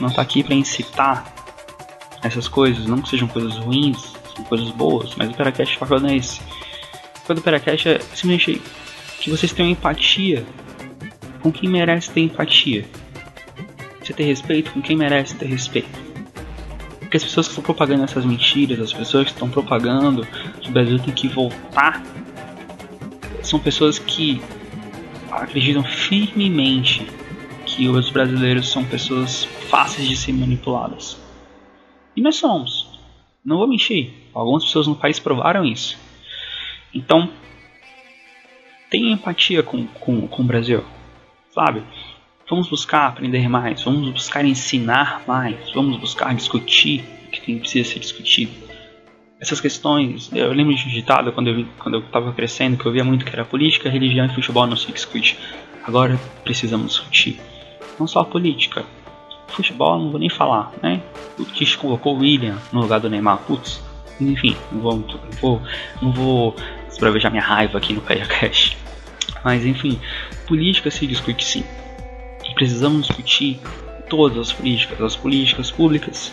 não 0.00 0.10
tá 0.10 0.22
aqui 0.22 0.42
para 0.42 0.54
incitar 0.54 1.32
essas 2.22 2.48
coisas, 2.48 2.86
não 2.86 3.02
que 3.02 3.08
sejam 3.10 3.28
coisas 3.28 3.56
ruins, 3.58 4.14
são 4.34 4.44
coisas 4.44 4.70
boas, 4.70 5.14
mas 5.16 5.30
o 5.30 5.34
Peracat 5.34 5.76
o 5.76 5.78
papel 5.78 6.00
não 6.00 6.08
é 6.08 6.16
esse. 6.16 6.40
O 6.40 7.20
papel 7.20 7.36
do 7.36 7.42
Peracat 7.42 7.88
é 7.88 7.98
simplesmente 7.98 8.62
que 9.20 9.30
vocês 9.30 9.52
tenham 9.52 9.70
empatia 9.70 10.46
com 11.40 11.52
quem 11.52 11.68
merece 11.68 12.10
ter 12.10 12.20
empatia. 12.20 12.86
Você 14.02 14.12
ter 14.14 14.24
respeito 14.24 14.72
com 14.72 14.80
quem 14.80 14.96
merece 14.96 15.34
ter 15.34 15.46
respeito. 15.46 16.07
Porque 17.08 17.16
as 17.16 17.24
pessoas 17.24 17.46
que 17.46 17.52
estão 17.52 17.64
propagando 17.64 18.04
essas 18.04 18.22
mentiras, 18.22 18.78
as 18.80 18.92
pessoas 18.92 19.24
que 19.24 19.30
estão 19.30 19.48
propagando 19.48 20.26
que 20.60 20.68
o 20.68 20.72
Brasil 20.72 20.98
tem 20.98 21.14
que 21.14 21.26
voltar, 21.26 22.02
são 23.42 23.58
pessoas 23.58 23.98
que 23.98 24.42
acreditam 25.30 25.82
firmemente 25.82 27.06
que 27.64 27.88
os 27.88 28.10
brasileiros 28.10 28.68
são 28.68 28.84
pessoas 28.84 29.44
fáceis 29.70 30.06
de 30.06 30.14
ser 30.14 30.34
manipuladas. 30.34 31.18
E 32.14 32.20
nós 32.20 32.36
somos. 32.36 33.00
Não 33.42 33.56
vou 33.56 33.66
mentir. 33.66 34.12
Algumas 34.34 34.64
pessoas 34.64 34.86
no 34.86 34.94
país 34.94 35.18
provaram 35.18 35.64
isso. 35.64 35.98
Então, 36.92 37.30
tenha 38.90 39.12
empatia 39.12 39.62
com, 39.62 39.86
com, 39.86 40.28
com 40.28 40.42
o 40.42 40.44
Brasil. 40.44 40.84
Sabe? 41.54 41.82
Vamos 42.48 42.66
buscar 42.66 43.08
aprender 43.08 43.46
mais, 43.46 43.82
vamos 43.82 44.08
buscar 44.08 44.42
ensinar 44.42 45.22
mais, 45.26 45.70
vamos 45.74 45.98
buscar 45.98 46.34
discutir 46.34 47.04
o 47.26 47.30
que 47.30 47.42
tem, 47.42 47.58
precisa 47.58 47.90
ser 47.90 47.98
discutido. 47.98 48.52
Essas 49.38 49.60
questões, 49.60 50.30
eu 50.32 50.50
lembro 50.54 50.74
de 50.74 50.82
um 50.86 50.88
ditado 50.88 51.30
quando 51.30 51.50
eu 51.50 51.66
quando 51.78 51.96
eu 51.96 52.00
estava 52.00 52.32
crescendo 52.32 52.78
que 52.78 52.86
eu 52.86 52.92
via 52.92 53.04
muito 53.04 53.26
que 53.26 53.30
era 53.30 53.44
política, 53.44 53.90
religião 53.90 54.24
e 54.24 54.34
futebol 54.34 54.66
não 54.66 54.76
se 54.76 54.90
discute. 54.90 55.38
Agora 55.84 56.18
precisamos 56.42 56.92
discutir 56.92 57.38
não 58.00 58.06
só 58.06 58.20
a 58.20 58.24
política. 58.24 58.82
Futebol 59.48 59.98
não 59.98 60.10
vou 60.10 60.18
nem 60.18 60.30
falar, 60.30 60.72
né? 60.82 61.02
O 61.38 61.44
Tish 61.44 61.76
colocou 61.76 62.16
o 62.16 62.20
William 62.20 62.56
no 62.72 62.80
lugar 62.80 62.98
do 62.98 63.10
Neymar, 63.10 63.38
putz. 63.40 63.82
Enfim, 64.18 64.56
não 64.72 64.80
vou, 64.80 64.96
não 64.96 65.30
vou, 65.40 65.62
não 66.00 66.12
vou 66.12 66.56
esbravejar 66.90 67.30
minha 67.30 67.44
raiva 67.44 67.76
aqui 67.76 67.92
no 67.92 68.00
Cash. 68.00 68.74
Mas 69.44 69.66
enfim, 69.66 70.00
política 70.46 70.90
se 70.90 71.06
discute 71.06 71.44
sim 71.44 71.64
precisamos 72.58 73.06
discutir 73.06 73.60
todas 74.10 74.48
as 74.48 74.52
políticas, 74.52 75.00
as 75.00 75.14
políticas 75.14 75.70
públicas, 75.70 76.32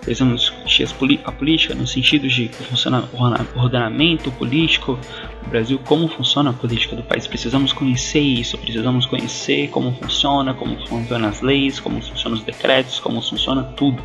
precisamos 0.00 0.40
discutir 0.40 1.20
a 1.24 1.30
política 1.30 1.72
no 1.72 1.86
sentido 1.86 2.26
de 2.26 2.48
como 2.48 2.68
funciona 2.68 3.08
o 3.14 3.60
ordenamento 3.60 4.32
político 4.32 4.98
no 5.44 5.48
Brasil, 5.50 5.78
como 5.84 6.08
funciona 6.08 6.50
a 6.50 6.52
política 6.52 6.96
do 6.96 7.04
país. 7.04 7.28
Precisamos 7.28 7.72
conhecer 7.72 8.18
isso, 8.18 8.58
precisamos 8.58 9.06
conhecer 9.06 9.70
como 9.70 9.92
funciona, 9.92 10.52
como 10.52 10.76
funcionam 10.88 11.28
as 11.28 11.40
leis, 11.40 11.78
como 11.78 12.02
funcionam 12.02 12.38
os 12.38 12.44
decretos, 12.44 12.98
como 12.98 13.22
funciona 13.22 13.62
tudo. 13.62 14.02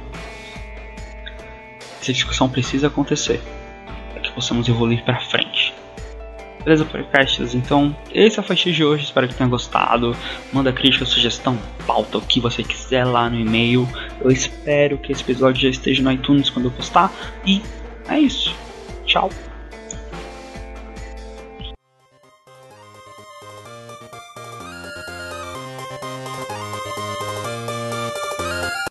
Essa 2.00 2.14
discussão 2.14 2.48
precisa 2.48 2.86
acontecer 2.86 3.42
para 4.14 4.22
que 4.22 4.32
possamos 4.32 4.70
evoluir 4.70 5.04
para 5.04 5.20
frente. 5.22 5.67
Beleza, 6.68 6.84
podcasts? 6.84 7.56
Então, 7.56 7.96
esse 8.14 8.38
é 8.38 8.42
a 8.42 8.44
faixinha 8.44 8.76
de 8.76 8.84
hoje. 8.84 9.06
Espero 9.06 9.26
que 9.26 9.34
tenha 9.34 9.48
gostado. 9.50 10.14
Manda 10.52 10.74
crítica, 10.74 11.06
sugestão, 11.06 11.58
pauta, 11.86 12.18
o 12.18 12.22
que 12.22 12.42
você 12.42 12.62
quiser 12.62 13.06
lá 13.06 13.30
no 13.30 13.40
e-mail. 13.40 13.88
Eu 14.20 14.30
espero 14.30 14.98
que 14.98 15.14
esse 15.14 15.22
episódio 15.22 15.62
já 15.62 15.70
esteja 15.70 16.04
no 16.04 16.12
iTunes 16.12 16.50
quando 16.50 16.66
eu 16.66 16.72
postar. 16.72 17.10
E 17.46 17.62
é 18.10 18.20
isso. 18.20 18.54
Tchau. 19.06 19.30